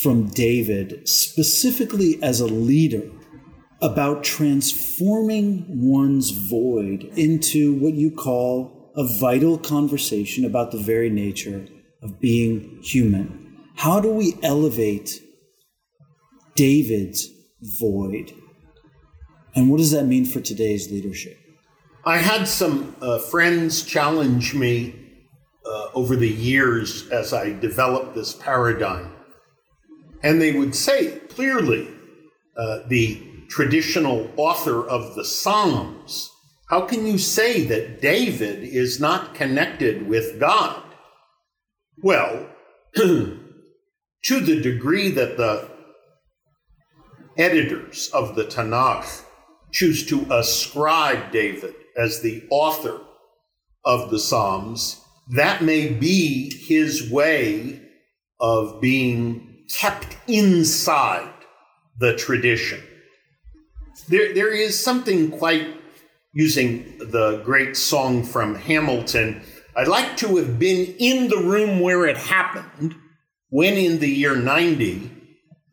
from 0.00 0.28
David, 0.28 1.08
specifically 1.08 2.22
as 2.22 2.40
a 2.40 2.46
leader, 2.46 3.10
about 3.80 4.24
transforming 4.24 5.64
one's 5.68 6.30
void 6.30 7.04
into 7.16 7.74
what 7.74 7.94
you 7.94 8.10
call 8.10 8.92
a 8.96 9.04
vital 9.18 9.56
conversation 9.56 10.44
about 10.44 10.72
the 10.72 10.78
very 10.78 11.08
nature 11.08 11.66
of 12.02 12.20
being 12.20 12.80
human. 12.82 13.56
How 13.76 14.00
do 14.00 14.10
we 14.10 14.34
elevate 14.42 15.20
David's 16.56 17.28
void? 17.60 18.32
And 19.54 19.70
what 19.70 19.78
does 19.78 19.90
that 19.92 20.04
mean 20.04 20.24
for 20.24 20.40
today's 20.40 20.90
leadership? 20.90 21.36
I 22.04 22.18
had 22.18 22.46
some 22.46 22.96
uh, 23.02 23.18
friends 23.18 23.82
challenge 23.82 24.54
me 24.54 24.94
uh, 25.66 25.88
over 25.94 26.16
the 26.16 26.28
years 26.28 27.08
as 27.10 27.32
I 27.32 27.52
developed 27.52 28.14
this 28.14 28.34
paradigm. 28.34 29.12
And 30.22 30.40
they 30.40 30.52
would 30.52 30.74
say 30.74 31.18
clearly 31.28 31.88
uh, 32.56 32.80
the 32.88 33.22
traditional 33.48 34.30
author 34.36 34.88
of 34.88 35.14
the 35.14 35.24
Psalms, 35.24 36.30
how 36.68 36.82
can 36.82 37.06
you 37.06 37.18
say 37.18 37.64
that 37.64 38.00
David 38.00 38.62
is 38.62 39.00
not 39.00 39.34
connected 39.34 40.06
with 40.06 40.38
God? 40.38 40.82
Well, 42.02 42.48
to 42.94 43.40
the 44.28 44.60
degree 44.60 45.10
that 45.10 45.36
the 45.36 45.77
editors 47.38 48.10
of 48.12 48.34
the 48.34 48.44
Tanakh 48.44 49.24
choose 49.72 50.06
to 50.06 50.26
ascribe 50.30 51.30
David 51.30 51.74
as 51.96 52.20
the 52.20 52.44
author 52.50 53.00
of 53.84 54.10
the 54.10 54.18
Psalms, 54.18 55.00
that 55.30 55.62
may 55.62 55.88
be 55.88 56.52
his 56.54 57.10
way 57.10 57.80
of 58.40 58.80
being 58.80 59.64
kept 59.70 60.16
inside 60.26 61.32
the 61.98 62.16
tradition 62.16 62.82
there, 64.08 64.32
there 64.32 64.52
is 64.52 64.78
something 64.78 65.30
quite 65.30 65.76
using 66.32 66.98
the 66.98 67.42
great 67.44 67.76
song 67.76 68.22
from 68.22 68.54
Hamilton. 68.54 69.42
I'd 69.76 69.88
like 69.88 70.16
to 70.18 70.36
have 70.36 70.58
been 70.58 70.94
in 70.98 71.28
the 71.28 71.38
room 71.38 71.80
where 71.80 72.06
it 72.06 72.16
happened 72.16 72.94
when, 73.50 73.74
in 73.74 73.98
the 73.98 74.08
year 74.08 74.36
90, 74.36 75.10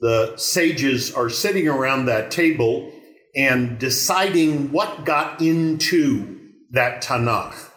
the 0.05 0.37
sages 0.37 1.11
are 1.15 1.31
sitting 1.31 1.67
around 1.67 2.05
that 2.05 2.29
table 2.29 2.93
and 3.35 3.79
deciding 3.79 4.71
what 4.71 5.03
got 5.03 5.41
into 5.41 6.39
that 6.69 7.01
Tanakh. 7.01 7.71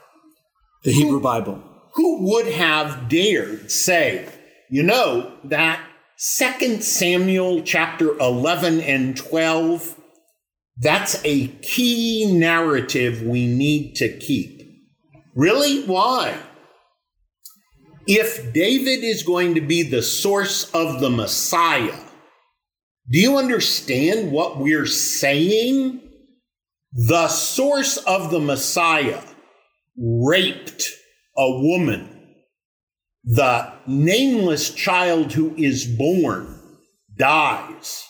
The 0.84 0.92
Hebrew 0.92 1.12
who, 1.12 1.22
Bible. 1.22 1.62
Who 1.94 2.30
would 2.30 2.48
have 2.48 3.08
dared 3.08 3.70
say, 3.70 4.28
you 4.68 4.82
know, 4.82 5.32
that 5.44 5.80
Second 6.18 6.84
Samuel 6.84 7.62
chapter 7.62 8.18
11 8.18 8.82
and 8.82 9.16
12 9.16 9.98
that's 10.80 11.20
a 11.24 11.48
key 11.48 12.30
narrative 12.30 13.22
we 13.22 13.46
need 13.46 13.94
to 13.96 14.18
keep. 14.18 14.60
Really? 15.34 15.82
Why? 15.84 16.36
If 18.06 18.52
David 18.52 19.02
is 19.02 19.22
going 19.22 19.54
to 19.54 19.60
be 19.62 19.82
the 19.82 20.02
source 20.02 20.70
of 20.72 21.00
the 21.00 21.10
Messiah, 21.10 21.98
do 23.10 23.18
you 23.18 23.38
understand 23.38 24.32
what 24.32 24.58
we're 24.58 24.86
saying? 24.86 26.00
The 26.92 27.28
source 27.28 27.96
of 27.98 28.30
the 28.30 28.40
Messiah 28.40 29.22
raped 29.96 30.90
a 31.36 31.50
woman. 31.60 32.08
The 33.24 33.72
nameless 33.86 34.70
child 34.70 35.32
who 35.32 35.54
is 35.56 35.84
born 35.84 36.60
dies 37.16 38.08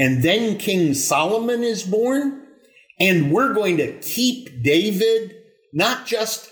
and 0.00 0.22
then 0.22 0.56
King 0.56 0.94
Solomon 0.94 1.62
is 1.62 1.82
born, 1.82 2.46
and 2.98 3.30
we're 3.30 3.52
going 3.52 3.76
to 3.76 3.98
keep 4.00 4.62
David 4.62 5.34
not 5.74 6.06
just 6.06 6.50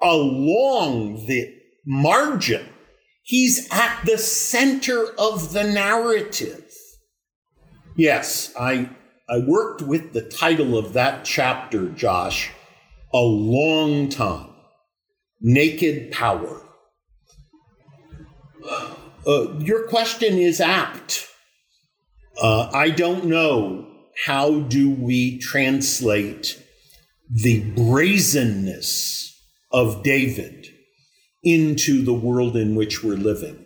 along 0.00 1.26
the 1.26 1.54
margin, 1.86 2.66
he's 3.22 3.68
at 3.70 4.04
the 4.04 4.18
center 4.18 5.06
of 5.16 5.52
the 5.52 5.62
narrative. 5.62 6.61
Yes, 7.96 8.52
I, 8.58 8.90
I 9.28 9.38
worked 9.46 9.82
with 9.82 10.12
the 10.12 10.22
title 10.22 10.78
of 10.78 10.94
that 10.94 11.24
chapter, 11.24 11.88
Josh, 11.90 12.50
a 13.12 13.18
long 13.18 14.08
time 14.08 14.50
Naked 15.40 16.12
Power. 16.12 16.62
Uh, 19.26 19.58
your 19.58 19.86
question 19.88 20.38
is 20.38 20.60
apt 20.60 21.28
Uh, 22.40 22.70
I 22.72 22.90
don't 22.90 23.26
know 23.26 23.86
how 24.26 24.60
do 24.60 24.90
we 24.90 25.38
translate 25.38 26.58
the 27.30 27.60
brazenness 27.76 29.32
of 29.72 30.02
David 30.02 30.66
into 31.42 32.02
the 32.02 32.14
world 32.14 32.56
in 32.56 32.74
which 32.74 33.04
we're 33.04 33.16
living. 33.16 33.64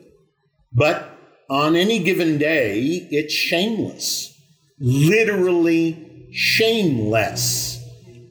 But 0.72 1.15
on 1.48 1.76
any 1.76 2.02
given 2.02 2.38
day, 2.38 3.06
it's 3.10 3.32
shameless, 3.32 4.34
literally 4.80 6.28
shameless, 6.32 7.82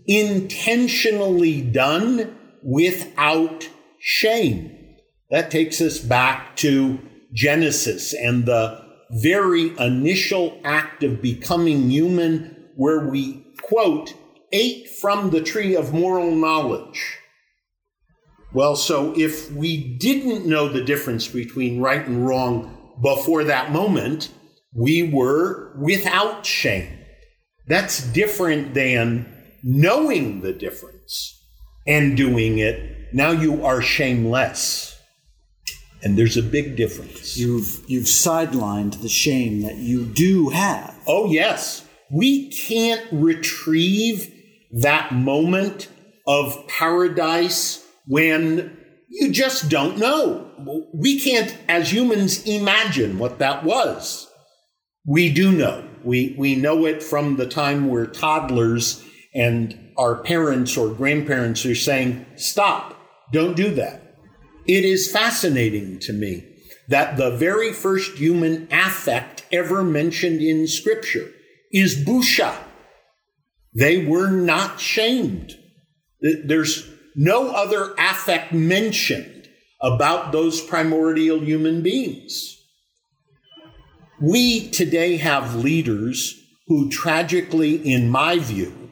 intentionally 0.06 1.62
done 1.62 2.36
without 2.62 3.70
shame. 4.00 4.72
That 5.30 5.50
takes 5.50 5.82
us 5.82 6.00
back 6.00 6.56
to 6.58 7.00
Genesis 7.34 8.14
and 8.14 8.46
the 8.46 8.84
very 9.22 9.78
initial 9.78 10.60
act 10.64 11.04
of 11.04 11.22
becoming 11.22 11.90
human, 11.90 12.70
where 12.76 13.08
we, 13.08 13.46
quote, 13.62 14.14
ate 14.52 14.90
from 15.02 15.30
the 15.30 15.42
tree 15.42 15.76
of 15.76 15.94
moral 15.94 16.36
knowledge. 16.36 17.18
Well, 18.54 18.76
so 18.76 19.14
if 19.18 19.52
we 19.52 19.98
didn't 19.98 20.46
know 20.46 20.70
the 20.70 20.84
difference 20.84 21.28
between 21.28 21.82
right 21.82 22.06
and 22.06 22.26
wrong 22.26 22.75
before 23.02 23.44
that 23.46 23.72
moment, 23.72 24.32
we 24.74 25.04
were 25.04 25.76
without 25.78 26.46
shame. 26.46 27.00
That's 27.68 28.04
different 28.12 28.74
than 28.74 29.32
knowing 29.64 30.42
the 30.42 30.54
difference 30.54 31.42
and 31.88 32.16
doing 32.16 32.60
it. 32.60 33.14
Now 33.14 33.32
you 33.32 33.66
are 33.66 33.82
shameless. 33.82 34.92
And 36.04 36.18
there's 36.18 36.38
a 36.38 36.44
big 36.44 36.76
difference. 36.76 37.36
You've 37.36 37.84
you've 37.88 38.06
sidelined 38.06 39.02
the 39.02 39.10
shame 39.10 39.62
that 39.62 39.78
you 39.78 40.06
do 40.06 40.50
have. 40.50 40.96
Oh 41.08 41.32
yes. 41.32 41.88
We 42.12 42.52
can't 42.52 43.04
retrieve 43.12 44.32
that 44.72 45.12
moment 45.12 45.88
of 46.28 46.68
paradise 46.68 47.84
when 48.06 48.78
you 49.10 49.32
just 49.32 49.70
don't 49.70 49.98
know. 49.98 50.45
We 50.94 51.20
can't, 51.20 51.56
as 51.68 51.92
humans, 51.92 52.44
imagine 52.46 53.20
what 53.20 53.40
that 53.40 53.64
was. 53.64 54.28
We 55.06 55.32
do 55.32 55.52
know. 55.52 55.88
We, 56.04 56.36
we 56.38 56.56
know 56.56 56.86
it 56.86 57.04
from 57.04 57.36
the 57.36 57.48
time 57.48 57.88
we're 57.88 58.06
toddlers 58.06 59.04
and 59.34 59.92
our 59.98 60.24
parents 60.24 60.78
or 60.78 60.94
grandparents 60.94 61.66
are 61.66 61.76
saying, 61.76 62.26
stop, 62.36 62.98
don't 63.32 63.56
do 63.56 63.74
that. 63.76 64.16
It 64.68 64.86
is 64.86 65.12
fascinating 65.12 66.00
to 66.00 66.14
me 66.14 66.44
that 66.88 67.18
the 67.18 67.32
very 67.32 67.74
first 67.74 68.18
human 68.18 68.68
affect 68.72 69.46
ever 69.52 69.84
mentioned 69.84 70.42
in 70.42 70.68
Scripture 70.68 71.32
is 71.72 72.04
busha. 72.06 72.56
They 73.74 74.06
were 74.06 74.30
not 74.30 74.80
shamed. 74.80 75.54
There's 76.22 76.90
no 77.16 77.52
other 77.52 77.94
affect 77.98 78.54
mentioned 78.54 79.45
about 79.82 80.32
those 80.32 80.62
primordial 80.62 81.40
human 81.40 81.82
beings. 81.82 82.58
We 84.22 84.70
today 84.70 85.18
have 85.18 85.56
leaders 85.56 86.42
who 86.68 86.90
tragically, 86.90 87.76
in 87.76 88.10
my 88.10 88.40
view, 88.40 88.92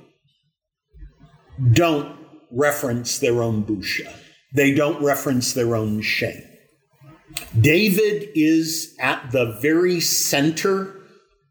don't 1.72 2.18
reference 2.52 3.20
their 3.20 3.42
own 3.42 3.64
busha. 3.64 4.14
They 4.54 4.74
don't 4.74 5.04
reference 5.04 5.54
their 5.54 5.76
own 5.76 6.02
shame. 6.02 6.44
David 7.60 8.30
is 8.36 8.96
at 9.00 9.32
the 9.32 9.58
very 9.62 10.00
center 10.00 11.02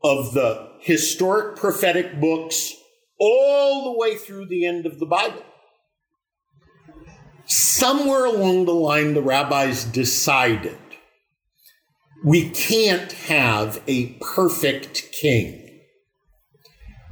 of 0.04 0.34
the 0.34 0.68
historic 0.80 1.56
prophetic 1.56 2.20
books 2.20 2.74
all 3.18 3.84
the 3.84 3.98
way 3.98 4.16
through 4.16 4.46
the 4.46 4.66
end 4.66 4.86
of 4.86 4.98
the 4.98 5.06
Bible. 5.06 5.42
Somewhere 7.46 8.24
along 8.24 8.64
the 8.64 8.74
line, 8.74 9.14
the 9.14 9.22
rabbis 9.22 9.84
decided 9.84 10.78
we 12.24 12.50
can't 12.50 13.12
have 13.12 13.82
a 13.86 14.12
perfect 14.34 15.10
king. 15.12 15.58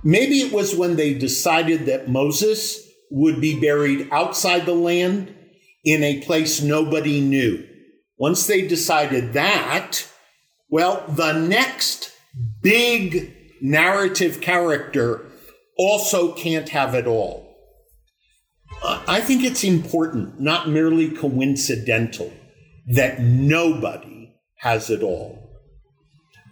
Maybe 0.04 0.40
it 0.40 0.52
was 0.52 0.74
when 0.74 0.96
they 0.96 1.14
decided 1.14 1.86
that 1.86 2.08
Moses 2.08 2.88
would 3.10 3.40
be 3.40 3.60
buried 3.60 4.08
outside 4.12 4.66
the 4.66 4.74
land 4.74 5.34
in 5.84 6.02
a 6.04 6.20
place 6.22 6.62
nobody 6.62 7.20
knew. 7.20 7.66
Once 8.16 8.46
they 8.46 8.66
decided 8.66 9.32
that, 9.32 10.06
well, 10.70 11.04
the 11.08 11.32
next 11.32 12.12
big 12.62 13.34
narrative 13.60 14.40
character 14.40 15.26
also 15.76 16.32
can't 16.32 16.68
have 16.68 16.94
it 16.94 17.06
all. 17.06 17.49
I 18.82 19.20
think 19.20 19.44
it's 19.44 19.64
important, 19.64 20.40
not 20.40 20.68
merely 20.68 21.10
coincidental, 21.10 22.32
that 22.86 23.20
nobody 23.20 24.34
has 24.58 24.90
it 24.90 25.02
all. 25.02 25.50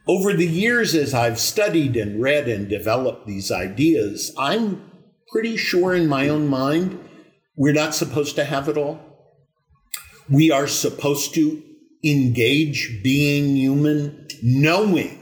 Over 0.07 0.33
the 0.33 0.46
years, 0.46 0.94
as 0.94 1.14
I've 1.14 1.38
studied 1.38 1.96
and 1.96 2.20
read 2.20 2.48
and 2.48 2.68
developed 2.68 3.26
these 3.26 3.50
ideas, 3.50 4.33
I'm 4.38 4.90
pretty 5.31 5.57
sure 5.57 5.94
in 5.94 6.09
my 6.09 6.28
own 6.28 6.48
mind 6.48 6.98
we're 7.57 7.74
not 7.74 7.94
supposed 7.94 8.35
to 8.37 8.44
have 8.44 8.68
it 8.68 8.76
all. 8.76 9.00
We 10.31 10.50
are 10.50 10.66
supposed 10.66 11.35
to 11.35 11.62
engage 12.04 13.00
being 13.02 13.57
human, 13.57 14.28
knowing 14.42 15.18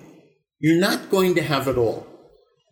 you're 0.61 0.80
not 0.80 1.11
going 1.11 1.35
to 1.35 1.42
have 1.42 1.66
it 1.66 1.76
all. 1.76 2.05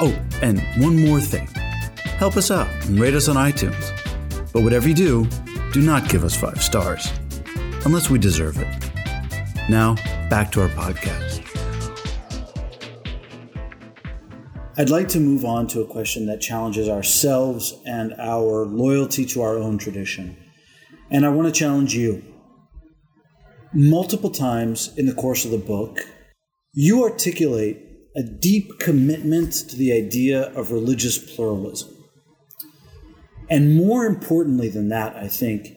Oh, 0.00 0.18
and 0.42 0.60
one 0.82 1.06
more 1.06 1.20
thing 1.20 1.48
help 2.18 2.36
us 2.36 2.50
out 2.50 2.68
and 2.86 2.98
rate 2.98 3.14
us 3.14 3.28
on 3.28 3.36
iTunes. 3.36 3.90
But 4.52 4.62
whatever 4.62 4.88
you 4.88 4.94
do, 4.94 5.26
do 5.72 5.82
not 5.82 6.08
give 6.08 6.24
us 6.24 6.36
five 6.36 6.62
stars, 6.62 7.10
unless 7.84 8.08
we 8.08 8.18
deserve 8.18 8.56
it. 8.58 8.68
Now, 9.68 9.96
back 10.30 10.52
to 10.52 10.62
our 10.62 10.68
podcast. 10.68 11.33
I'd 14.76 14.90
like 14.90 15.08
to 15.10 15.20
move 15.20 15.44
on 15.44 15.68
to 15.68 15.82
a 15.82 15.86
question 15.86 16.26
that 16.26 16.40
challenges 16.40 16.88
ourselves 16.88 17.74
and 17.86 18.12
our 18.18 18.66
loyalty 18.66 19.24
to 19.26 19.42
our 19.42 19.56
own 19.56 19.78
tradition. 19.78 20.36
And 21.12 21.24
I 21.24 21.28
want 21.28 21.46
to 21.46 21.56
challenge 21.56 21.94
you. 21.94 22.24
Multiple 23.72 24.30
times 24.30 24.92
in 24.96 25.06
the 25.06 25.14
course 25.14 25.44
of 25.44 25.52
the 25.52 25.58
book, 25.58 26.00
you 26.72 27.04
articulate 27.04 27.78
a 28.16 28.24
deep 28.24 28.80
commitment 28.80 29.52
to 29.52 29.76
the 29.76 29.92
idea 29.92 30.52
of 30.54 30.72
religious 30.72 31.18
pluralism. 31.18 31.90
And 33.48 33.76
more 33.76 34.06
importantly 34.06 34.70
than 34.70 34.88
that, 34.88 35.14
I 35.14 35.28
think, 35.28 35.68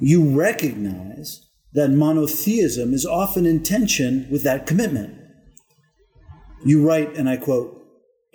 you 0.00 0.36
recognize 0.36 1.40
that 1.72 1.90
monotheism 1.90 2.94
is 2.94 3.06
often 3.06 3.46
in 3.46 3.62
tension 3.62 4.26
with 4.28 4.42
that 4.42 4.66
commitment. 4.66 5.20
You 6.64 6.84
write, 6.84 7.16
and 7.16 7.28
I 7.28 7.36
quote, 7.36 7.82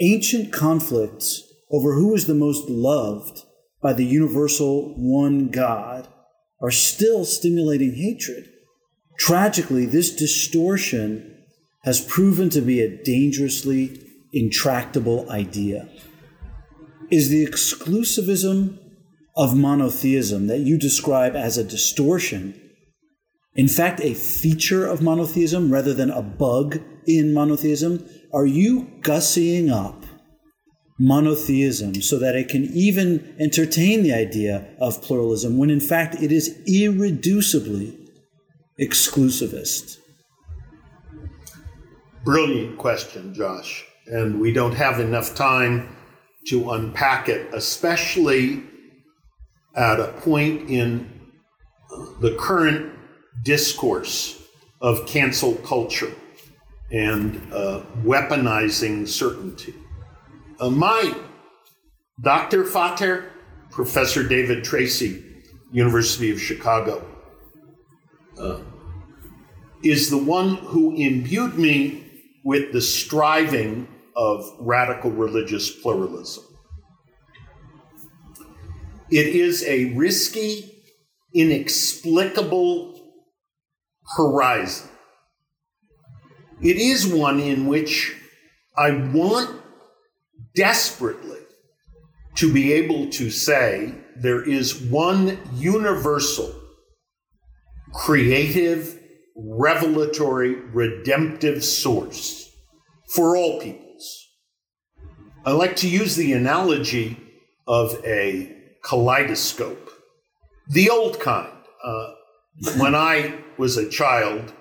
ancient 0.01 0.51
conflicts 0.53 1.43
over 1.71 1.93
who 1.93 2.15
is 2.15 2.25
the 2.25 2.33
most 2.33 2.69
loved 2.69 3.43
by 3.81 3.93
the 3.93 4.05
universal 4.05 4.93
one 4.97 5.49
God 5.49 6.07
are 6.61 6.71
still 6.71 7.25
stimulating 7.25 7.95
hatred. 7.95 8.49
Tragically, 9.17 9.85
this 9.85 10.15
distortion 10.15 11.37
has 11.83 12.01
proven 12.01 12.49
to 12.49 12.61
be 12.61 12.81
a 12.81 13.03
dangerously 13.03 14.01
intractable 14.33 15.29
idea. 15.29 15.89
Is 17.09 17.29
the 17.29 17.45
exclusivism 17.45 18.77
of 19.35 19.57
monotheism 19.57 20.47
that 20.47 20.59
you 20.59 20.77
describe 20.77 21.35
as 21.35 21.57
a 21.57 21.63
distortion 21.63 22.59
in 23.55 23.67
fact, 23.67 23.99
a 24.01 24.13
feature 24.13 24.85
of 24.87 25.01
monotheism 25.01 25.69
rather 25.69 25.93
than 25.93 26.11
a 26.11 26.21
bug 26.21 26.79
in 27.05 27.33
monotheism? 27.33 28.07
Are 28.31 28.45
you 28.45 28.91
gussying 29.01 29.71
up 29.71 30.05
monotheism 30.99 32.01
so 32.01 32.19
that 32.19 32.35
it 32.35 32.47
can 32.47 32.65
even 32.65 33.35
entertain 33.39 34.03
the 34.03 34.13
idea 34.13 34.67
of 34.79 35.01
pluralism 35.01 35.57
when 35.57 35.69
in 35.69 35.79
fact 35.79 36.15
it 36.21 36.31
is 36.31 36.55
irreducibly 36.67 37.97
exclusivist? 38.79 39.97
Brilliant 42.23 42.77
question, 42.77 43.33
Josh. 43.33 43.85
And 44.05 44.39
we 44.39 44.51
don't 44.51 44.73
have 44.73 44.99
enough 44.99 45.33
time 45.33 45.95
to 46.47 46.71
unpack 46.71 47.29
it, 47.29 47.51
especially 47.53 48.63
at 49.75 49.99
a 49.99 50.07
point 50.19 50.69
in 50.69 51.31
the 52.21 52.35
current 52.39 52.93
discourse 53.43 54.43
of 54.81 55.07
cancel 55.07 55.55
culture 55.55 56.13
and 56.91 57.35
uh, 57.53 57.81
weaponizing 58.03 59.07
certainty. 59.07 59.73
Uh, 60.59 60.69
my 60.69 61.15
Doktorvater, 62.21 63.29
Professor 63.71 64.27
David 64.27 64.63
Tracy, 64.63 65.23
University 65.71 66.31
of 66.31 66.41
Chicago, 66.41 67.05
uh, 68.39 68.59
is 69.83 70.09
the 70.09 70.17
one 70.17 70.55
who 70.57 70.95
imbued 70.95 71.57
me 71.57 72.05
with 72.43 72.73
the 72.73 72.81
striving 72.81 73.87
of 74.15 74.43
radical 74.59 75.11
religious 75.11 75.71
pluralism. 75.71 76.43
It 79.09 79.27
is 79.27 79.63
a 79.63 79.93
risky, 79.93 80.83
inexplicable 81.33 82.99
horizon. 84.17 84.88
It 86.61 86.75
is 86.75 87.07
one 87.07 87.39
in 87.39 87.67
which 87.67 88.15
I 88.77 88.91
want 88.91 89.61
desperately 90.55 91.39
to 92.35 92.51
be 92.51 92.73
able 92.73 93.09
to 93.11 93.29
say 93.29 93.93
there 94.17 94.43
is 94.43 94.81
one 94.81 95.39
universal, 95.55 96.53
creative, 97.93 98.99
revelatory, 99.37 100.55
redemptive 100.55 101.63
source 101.63 102.51
for 103.15 103.37
all 103.37 103.61
peoples. 103.61 104.27
I 105.45 105.51
like 105.51 105.77
to 105.77 105.89
use 105.89 106.17
the 106.17 106.33
analogy 106.33 107.17
of 107.67 108.01
a 108.05 108.53
kaleidoscope, 108.83 109.91
the 110.69 110.89
old 110.89 111.21
kind. 111.21 111.53
Uh, 111.83 112.13
when 112.77 112.93
I 112.93 113.39
was 113.57 113.77
a 113.77 113.89
child, 113.89 114.53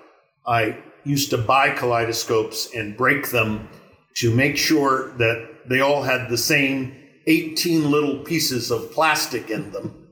I 0.47 0.77
used 1.03 1.29
to 1.31 1.37
buy 1.37 1.71
kaleidoscopes 1.71 2.73
and 2.73 2.97
break 2.97 3.29
them 3.31 3.69
to 4.15 4.33
make 4.33 4.57
sure 4.57 5.11
that 5.17 5.67
they 5.67 5.79
all 5.79 6.03
had 6.03 6.29
the 6.29 6.37
same 6.37 6.95
18 7.27 7.89
little 7.89 8.19
pieces 8.19 8.71
of 8.71 8.91
plastic 8.91 9.49
in 9.49 9.71
them. 9.71 10.07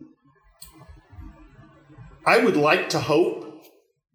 I 2.25 2.39
would 2.39 2.57
like 2.57 2.89
to 2.89 2.99
hope 2.99 3.65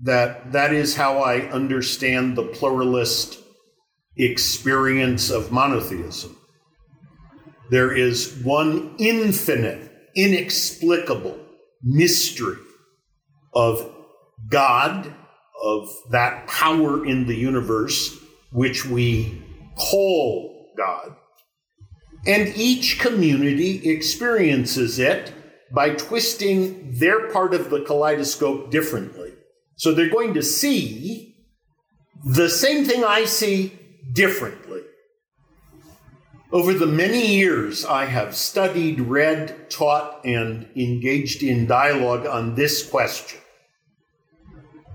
that 0.01 0.53
that 0.53 0.73
is 0.73 0.97
how 0.97 1.19
I 1.19 1.41
understand 1.51 2.37
the 2.37 2.43
pluralist 2.43 3.39
experience 4.17 5.31
of 5.31 5.53
monotheism. 5.53 6.37
There 7.71 7.97
is 7.97 8.39
one 8.43 8.95
infinite, 8.99 9.91
inexplicable 10.15 11.39
mystery 11.83 12.59
of 13.55 13.91
God, 14.49 15.15
of 15.63 15.89
that 16.11 16.47
power 16.47 17.07
in 17.07 17.27
the 17.27 17.37
universe, 17.37 18.19
which 18.51 18.85
we 18.85 19.43
call 19.77 20.73
God. 20.77 21.17
And 22.27 22.49
each 22.57 23.01
community 23.01 23.89
experiences 23.91 24.99
it 24.99 25.33
by 25.73 25.91
twisting 25.91 26.93
their 26.99 27.31
part 27.31 27.55
of 27.55 27.71
the 27.71 27.81
kaleidoscope 27.81 28.71
differently. 28.71 29.33
So 29.77 29.93
they're 29.93 30.11
going 30.11 30.35
to 30.35 30.43
see 30.43 31.35
the 32.25 32.49
same 32.49 32.85
thing 32.85 33.05
I 33.05 33.25
see 33.25 33.79
differently. 34.13 34.83
Over 36.53 36.75
the 36.75 36.87
many 36.87 37.35
years 37.35 37.85
I 37.85 38.05
have 38.05 38.37
studied, 38.37 39.01
read, 39.01 39.71
taught, 39.71 40.25
and 40.25 40.69
engaged 40.77 41.43
in 41.43 41.67
dialogue 41.67 42.27
on 42.27 42.55
this 42.55 42.87
question, 42.87 43.41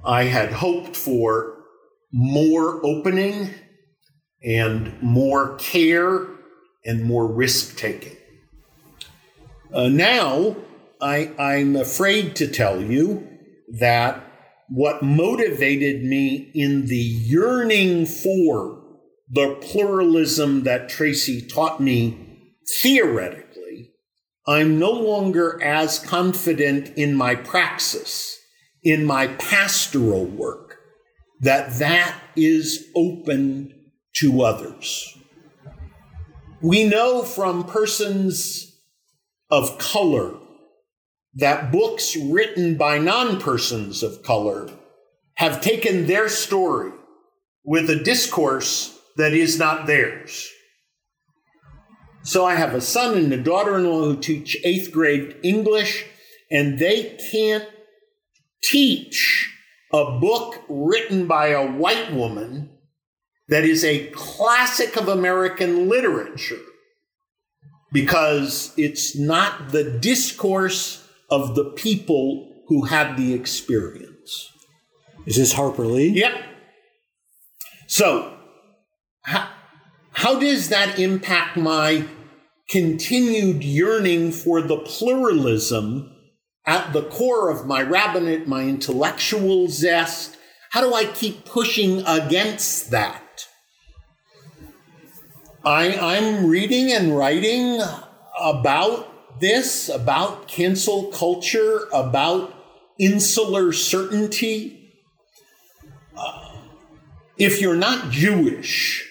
I 0.03 0.23
had 0.23 0.51
hoped 0.51 0.95
for 0.95 1.55
more 2.11 2.85
opening 2.85 3.53
and 4.43 5.01
more 5.01 5.55
care 5.57 6.27
and 6.85 7.03
more 7.03 7.27
risk 7.27 7.77
taking. 7.77 8.15
Uh, 9.73 9.89
now, 9.89 10.55
I, 11.01 11.31
I'm 11.37 11.75
afraid 11.75 12.35
to 12.37 12.47
tell 12.47 12.81
you 12.81 13.27
that 13.79 14.23
what 14.69 15.03
motivated 15.03 16.03
me 16.03 16.51
in 16.53 16.87
the 16.87 16.95
yearning 16.95 18.05
for 18.05 18.83
the 19.29 19.57
pluralism 19.61 20.63
that 20.63 20.89
Tracy 20.89 21.41
taught 21.45 21.79
me 21.81 22.53
theoretically, 22.81 23.91
I'm 24.47 24.79
no 24.79 24.91
longer 24.91 25.61
as 25.61 25.99
confident 25.99 26.89
in 26.97 27.15
my 27.15 27.35
praxis, 27.35 28.36
in 28.83 29.05
my 29.05 29.27
pastoral 29.27 30.25
work, 30.25 30.77
that 31.41 31.79
that 31.79 32.15
is 32.35 32.85
open 32.95 33.73
to 34.15 34.41
others. 34.41 35.17
We 36.61 36.85
know 36.85 37.23
from 37.23 37.65
persons 37.65 38.79
of 39.49 39.77
color 39.77 40.35
that 41.35 41.71
books 41.71 42.15
written 42.15 42.75
by 42.77 42.97
non 42.97 43.39
persons 43.39 44.01
of 44.01 44.23
color 44.23 44.69
have 45.35 45.61
taken 45.61 46.07
their 46.07 46.29
story 46.29 46.91
with 47.63 47.89
a 47.89 48.03
discourse 48.03 48.97
that 49.17 49.33
is 49.33 49.59
not 49.59 49.85
theirs. 49.85 50.49
So 52.23 52.43
I 52.43 52.55
have 52.55 52.73
a 52.73 52.81
son 52.81 53.17
and 53.17 53.31
a 53.31 53.37
daughter 53.37 53.77
in 53.77 53.85
law 53.85 54.03
who 54.03 54.17
teach 54.17 54.57
eighth 54.65 54.91
grade 54.91 55.37
English, 55.43 56.05
and 56.51 56.79
they 56.79 57.17
can't 57.31 57.65
teach 58.63 59.53
a 59.93 60.19
book 60.19 60.63
written 60.67 61.27
by 61.27 61.47
a 61.47 61.65
white 61.65 62.13
woman 62.13 62.69
that 63.49 63.63
is 63.63 63.83
a 63.83 64.07
classic 64.09 64.97
of 64.97 65.07
American 65.07 65.87
literature 65.87 66.61
because 67.91 68.73
it's 68.77 69.17
not 69.17 69.69
the 69.71 69.97
discourse 69.99 71.07
of 71.29 71.55
the 71.55 71.71
people 71.71 72.63
who 72.67 72.85
had 72.85 73.15
the 73.15 73.33
experience. 73.33 74.51
Is 75.25 75.37
this 75.37 75.53
Harper 75.53 75.85
Lee? 75.85 76.09
Yep. 76.09 76.33
So, 77.87 78.37
how, 79.21 79.49
how 80.11 80.39
does 80.39 80.69
that 80.69 80.99
impact 80.99 81.55
my 81.55 82.05
continued 82.69 83.63
yearning 83.63 84.31
for 84.33 84.61
the 84.61 84.77
pluralism 84.77 86.13
at 86.67 86.93
the 86.93 87.03
core 87.03 87.49
of 87.49 87.65
my 87.65 87.81
rabbinate, 87.81 88.47
my 88.47 88.63
intellectual 88.63 89.69
zest? 89.69 90.37
How 90.71 90.81
do 90.81 90.93
I 90.93 91.05
keep 91.05 91.45
pushing 91.45 92.03
against 92.05 92.91
that? 92.91 93.47
I, 95.65 95.97
I'm 95.97 96.45
reading 96.45 96.91
and 96.91 97.17
writing 97.17 97.81
about 98.39 99.39
this 99.39 99.89
about 99.89 100.47
cancel 100.47 101.05
culture, 101.11 101.87
about 101.93 102.53
insular 102.99 103.71
certainty. 103.71 104.93
Uh, 106.15 106.55
if 107.37 107.61
you're 107.61 107.75
not 107.75 108.11
Jewish, 108.11 109.09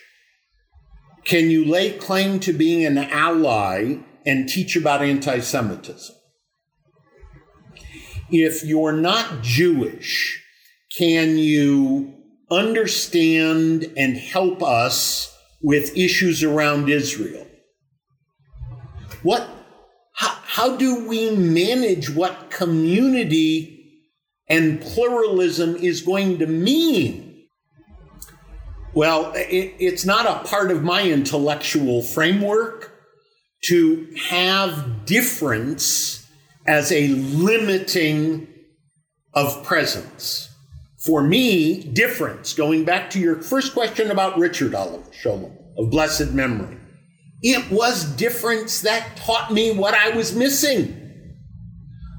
can 1.24 1.50
you 1.50 1.64
lay 1.64 1.92
claim 1.92 2.40
to 2.40 2.52
being 2.52 2.84
an 2.84 2.98
ally 2.98 3.98
and 4.24 4.48
teach 4.48 4.76
about 4.76 5.02
anti 5.02 5.40
Semitism? 5.40 6.15
If 8.30 8.64
you're 8.64 8.92
not 8.92 9.42
Jewish, 9.42 10.42
can 10.96 11.38
you 11.38 12.14
understand 12.50 13.92
and 13.96 14.16
help 14.16 14.62
us 14.62 15.36
with 15.62 15.96
issues 15.96 16.42
around 16.42 16.88
Israel? 16.88 17.46
What 19.22 19.48
how, 20.14 20.38
how 20.44 20.76
do 20.76 21.06
we 21.06 21.36
manage 21.36 22.08
what 22.08 22.50
community 22.50 23.76
and 24.48 24.80
pluralism 24.80 25.76
is 25.76 26.00
going 26.00 26.38
to 26.38 26.46
mean? 26.46 27.46
Well, 28.94 29.32
it, 29.34 29.74
it's 29.78 30.06
not 30.06 30.24
a 30.26 30.48
part 30.48 30.70
of 30.70 30.82
my 30.82 31.02
intellectual 31.02 32.02
framework 32.02 32.92
to 33.64 34.08
have 34.30 35.04
difference 35.04 36.25
as 36.66 36.92
a 36.92 37.08
limiting 37.08 38.48
of 39.34 39.62
presence. 39.64 40.50
For 40.98 41.22
me, 41.22 41.82
difference, 41.82 42.52
going 42.52 42.84
back 42.84 43.10
to 43.10 43.20
your 43.20 43.40
first 43.40 43.74
question 43.74 44.10
about 44.10 44.38
Richard 44.38 44.74
Oliver 44.74 45.10
Scholem 45.10 45.56
of 45.78 45.90
blessed 45.90 46.32
memory, 46.32 46.78
It 47.42 47.70
was 47.70 48.04
difference 48.16 48.80
that 48.80 49.16
taught 49.16 49.52
me 49.52 49.70
what 49.70 49.94
I 49.94 50.10
was 50.10 50.34
missing. 50.34 51.34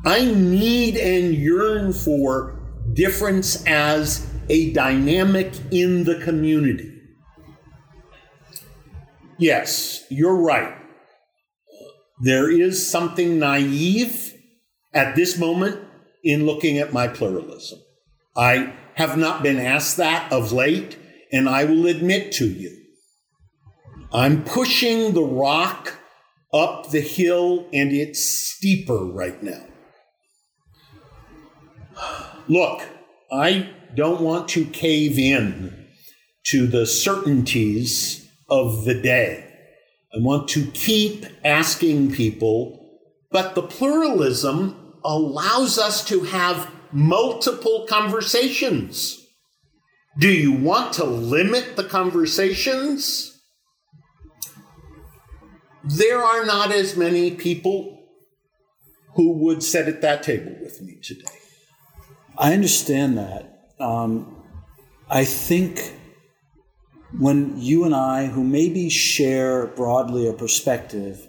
I 0.06 0.24
need 0.24 0.96
and 0.96 1.34
yearn 1.34 1.92
for 1.92 2.58
difference 2.94 3.66
as 3.66 4.32
a 4.48 4.72
dynamic 4.72 5.54
in 5.72 6.06
the 6.06 6.20
community. 6.22 6.94
Yes, 9.38 10.06
you're 10.10 10.38
right. 10.38 10.74
There 12.22 12.50
is 12.50 12.90
something 12.90 13.38
naive 13.38 14.34
at 14.98 15.16
this 15.16 15.38
moment 15.38 15.80
in 16.24 16.48
looking 16.48 16.80
at 16.80 16.92
my 16.92 17.08
pluralism. 17.08 17.80
I 18.36 18.74
have 18.96 19.16
not 19.16 19.44
been 19.44 19.60
asked 19.60 19.98
that 19.98 20.34
of 20.34 20.52
late, 20.52 20.98
and 21.32 21.48
I 21.48 21.66
will 21.66 21.86
admit 21.86 22.32
to 22.34 22.48
you, 22.48 22.76
I'm 24.12 24.44
pushing 24.44 25.14
the 25.14 25.24
rock 25.24 26.00
up 26.52 26.90
the 26.90 27.02
hill, 27.02 27.68
and 27.72 27.92
it's 27.92 28.24
steeper 28.24 29.06
right 29.06 29.42
now. 29.44 29.66
Look, 32.48 32.82
I 33.32 33.70
don't 33.94 34.22
want 34.22 34.48
to 34.50 34.66
cave 34.66 35.20
in 35.20 35.88
to 36.48 36.66
the 36.66 36.88
certainties 36.88 38.28
of 38.50 38.86
the 38.86 38.94
day. 38.94 39.44
I 40.14 40.20
want 40.20 40.48
to 40.50 40.66
keep 40.72 41.26
asking 41.44 42.14
people, 42.14 43.00
but 43.30 43.54
the 43.54 43.62
pluralism 43.62 44.77
allows 45.04 45.78
us 45.78 46.04
to 46.06 46.22
have 46.22 46.72
multiple 46.92 47.86
conversations. 47.90 49.26
Do 50.18 50.30
you 50.30 50.52
want 50.52 50.94
to 50.94 51.04
limit 51.04 51.76
the 51.76 51.84
conversations? 51.84 53.40
There 55.84 56.22
are 56.22 56.46
not 56.46 56.72
as 56.72 56.98
many 56.98 57.32
people 57.32 58.06
who 59.16 59.34
would 59.34 59.64
sit 59.64 59.88
at 59.88 60.02
that 60.02 60.24
table 60.24 60.56
with 60.62 60.82
me 60.82 60.98
today. 61.02 61.24
I 62.38 62.54
understand 62.54 63.18
that. 63.18 63.74
Um, 63.80 64.44
I 65.10 65.24
think 65.24 65.94
when 67.18 67.60
you 67.60 67.84
and 67.84 67.96
I, 67.96 68.28
who 68.28 68.44
maybe 68.44 68.90
share 68.90 69.68
broadly 69.68 70.28
a 70.28 70.34
perspective, 70.34 71.27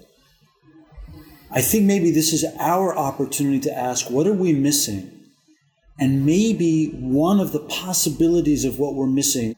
I 1.51 1.63
think 1.63 1.85
maybe 1.85 2.11
this 2.11 2.33
is 2.33 2.45
our 2.59 2.97
opportunity 2.97 3.61
to 3.61 3.77
ask 3.77 4.11
what 4.11 4.27
are 4.27 4.35
we 4.35 4.53
missing? 4.53 5.13
And 5.99 6.25
maybe 6.27 6.91
one 6.91 7.41
of 7.41 7.53
the 7.53 7.61
possibilities 7.61 8.65
of 8.65 8.79
what 8.79 8.95
we're 8.95 9.07
missing 9.07 9.57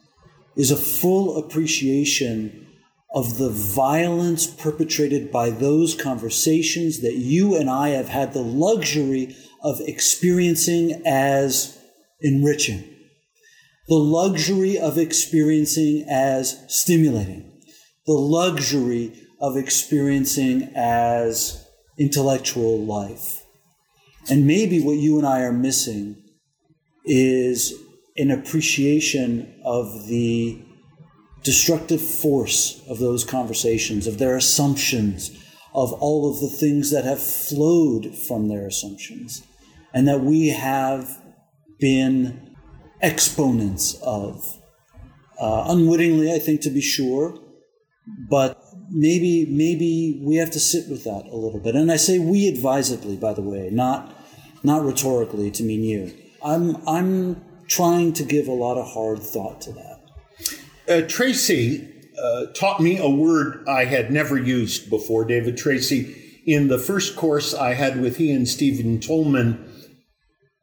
is 0.56 0.70
a 0.70 0.76
full 0.76 1.36
appreciation 1.36 2.66
of 3.12 3.38
the 3.38 3.50
violence 3.50 4.46
perpetrated 4.46 5.32
by 5.32 5.50
those 5.50 5.94
conversations 5.94 7.00
that 7.00 7.16
you 7.16 7.56
and 7.56 7.68
I 7.68 7.90
have 7.90 8.08
had 8.08 8.32
the 8.32 8.42
luxury 8.42 9.36
of 9.62 9.80
experiencing 9.80 11.02
as 11.04 11.76
enriching, 12.20 12.84
the 13.88 13.96
luxury 13.96 14.78
of 14.78 14.96
experiencing 14.96 16.06
as 16.08 16.64
stimulating, 16.68 17.60
the 18.06 18.12
luxury 18.12 19.12
of 19.40 19.56
experiencing 19.56 20.70
as 20.76 21.59
intellectual 22.00 22.84
life. 22.84 23.44
And 24.28 24.46
maybe 24.46 24.80
what 24.80 24.96
you 24.96 25.18
and 25.18 25.26
I 25.26 25.42
are 25.42 25.52
missing 25.52 26.16
is 27.04 27.74
an 28.16 28.30
appreciation 28.30 29.60
of 29.64 30.08
the 30.08 30.62
destructive 31.42 32.00
force 32.00 32.82
of 32.88 32.98
those 32.98 33.24
conversations, 33.24 34.06
of 34.06 34.18
their 34.18 34.36
assumptions, 34.36 35.30
of 35.74 35.92
all 35.94 36.30
of 36.30 36.40
the 36.40 36.48
things 36.48 36.90
that 36.90 37.04
have 37.04 37.22
flowed 37.22 38.14
from 38.14 38.48
their 38.48 38.66
assumptions, 38.66 39.42
and 39.94 40.08
that 40.08 40.20
we 40.20 40.48
have 40.48 41.22
been 41.78 42.56
exponents 43.00 43.94
of. 44.02 44.42
Uh, 45.38 45.64
unwittingly, 45.68 46.32
I 46.32 46.38
think, 46.38 46.60
to 46.62 46.70
be 46.70 46.82
sure, 46.82 47.38
but 48.28 48.59
maybe 48.90 49.46
maybe 49.46 50.20
we 50.24 50.36
have 50.36 50.50
to 50.50 50.60
sit 50.60 50.88
with 50.88 51.04
that 51.04 51.26
a 51.30 51.36
little 51.36 51.60
bit. 51.60 51.74
And 51.74 51.90
I 51.90 51.96
say 51.96 52.18
we 52.18 52.48
advisedly, 52.48 53.16
by 53.16 53.32
the 53.32 53.42
way, 53.42 53.70
not 53.70 54.14
not 54.62 54.84
rhetorically 54.84 55.50
to 55.52 55.62
mean 55.62 55.84
you. 55.84 56.12
I'm 56.44 56.76
I'm 56.88 57.42
trying 57.68 58.12
to 58.14 58.24
give 58.24 58.48
a 58.48 58.52
lot 58.52 58.76
of 58.76 58.92
hard 58.92 59.20
thought 59.20 59.60
to 59.62 59.72
that. 59.72 60.00
Uh, 60.88 61.06
Tracy 61.06 61.88
uh, 62.20 62.46
taught 62.54 62.80
me 62.80 62.98
a 62.98 63.08
word 63.08 63.64
I 63.68 63.84
had 63.84 64.10
never 64.10 64.36
used 64.36 64.90
before. 64.90 65.24
David 65.24 65.56
Tracy, 65.56 66.42
in 66.46 66.68
the 66.68 66.78
first 66.78 67.16
course 67.16 67.54
I 67.54 67.74
had 67.74 68.00
with 68.00 68.16
he 68.16 68.32
and 68.32 68.48
Stephen 68.48 68.98
Toulmin, 68.98 69.66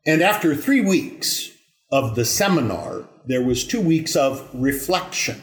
and 0.06 0.22
after 0.22 0.56
three 0.56 0.82
weeks 0.82 1.50
of 1.92 2.16
the 2.16 2.26
seminar, 2.26 3.08
there 3.26 3.44
was 3.44 3.66
two 3.66 3.82
weeks 3.82 4.16
of 4.16 4.50
reflection. 4.54 5.42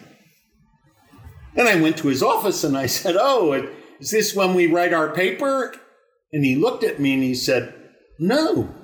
And 1.57 1.69
I 1.69 1.81
went 1.81 1.97
to 1.99 2.09
his 2.09 2.23
office 2.23 2.64
and 2.64 2.77
I 2.77 2.87
said, 2.87 3.17
Oh, 3.19 3.53
is 4.01 4.11
this 4.11 4.35
when 4.35 4.55
we 4.55 4.67
write 4.67 4.93
our 4.93 5.12
paper? 5.12 5.75
And 6.33 6.45
he 6.45 6.57
looked 6.57 6.83
at 6.85 7.01
me 7.01 7.14
and 7.14 7.23
he 7.23 7.35
said, 7.35 7.75
No, 8.19 8.75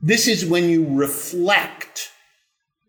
this 0.00 0.26
is 0.26 0.46
when 0.46 0.68
you 0.68 0.86
reflect. 0.88 2.10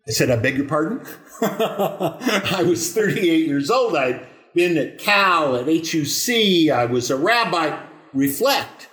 I 0.08 0.12
said, 0.12 0.30
I 0.30 0.36
beg 0.36 0.56
your 0.56 0.66
pardon? 0.66 1.06
I 1.42 2.64
was 2.66 2.92
38 2.92 3.46
years 3.46 3.70
old. 3.70 3.94
I'd 3.94 4.26
been 4.54 4.76
at 4.78 4.98
Cal, 4.98 5.56
at 5.56 5.66
HUC. 5.66 6.70
I 6.72 6.86
was 6.86 7.10
a 7.10 7.16
rabbi. 7.16 7.78
Reflect. 8.12 8.88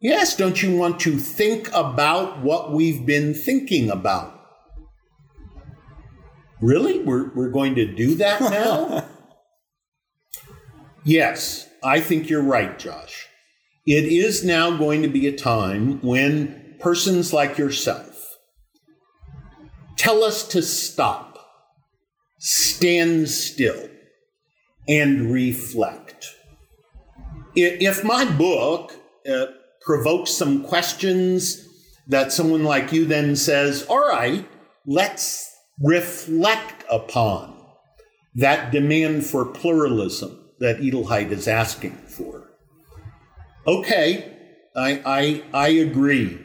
Yes, 0.00 0.36
don't 0.36 0.62
you 0.62 0.76
want 0.76 1.00
to 1.00 1.18
think 1.18 1.68
about 1.72 2.40
what 2.40 2.72
we've 2.72 3.06
been 3.06 3.32
thinking 3.32 3.90
about? 3.90 4.38
Really? 6.60 7.00
We're, 7.00 7.32
we're 7.34 7.50
going 7.50 7.74
to 7.76 7.86
do 7.86 8.14
that 8.16 8.40
now? 8.40 9.06
yes, 11.04 11.68
I 11.82 12.00
think 12.00 12.28
you're 12.28 12.42
right, 12.42 12.78
Josh. 12.78 13.28
It 13.86 14.04
is 14.04 14.44
now 14.44 14.76
going 14.76 15.02
to 15.02 15.08
be 15.08 15.26
a 15.26 15.36
time 15.36 16.00
when 16.00 16.76
persons 16.80 17.32
like 17.32 17.58
yourself 17.58 18.38
tell 19.96 20.24
us 20.24 20.46
to 20.48 20.62
stop, 20.62 21.38
stand 22.38 23.28
still, 23.28 23.88
and 24.88 25.32
reflect. 25.32 26.34
If 27.54 28.02
my 28.04 28.24
book 28.24 28.92
uh, 29.30 29.46
provokes 29.80 30.32
some 30.32 30.64
questions 30.64 31.68
that 32.08 32.32
someone 32.32 32.64
like 32.64 32.92
you 32.92 33.04
then 33.04 33.36
says, 33.36 33.86
all 33.88 34.08
right, 34.08 34.46
let's 34.86 35.50
reflect 35.80 36.84
upon 36.90 37.54
that 38.34 38.72
demand 38.72 39.24
for 39.24 39.44
pluralism 39.44 40.43
that 40.60 40.78
Edelheit 40.78 41.30
is 41.30 41.48
asking 41.48 41.96
for. 42.08 42.50
Okay, 43.66 44.36
I, 44.76 45.02
I, 45.04 45.42
I 45.52 45.68
agree. 45.68 46.38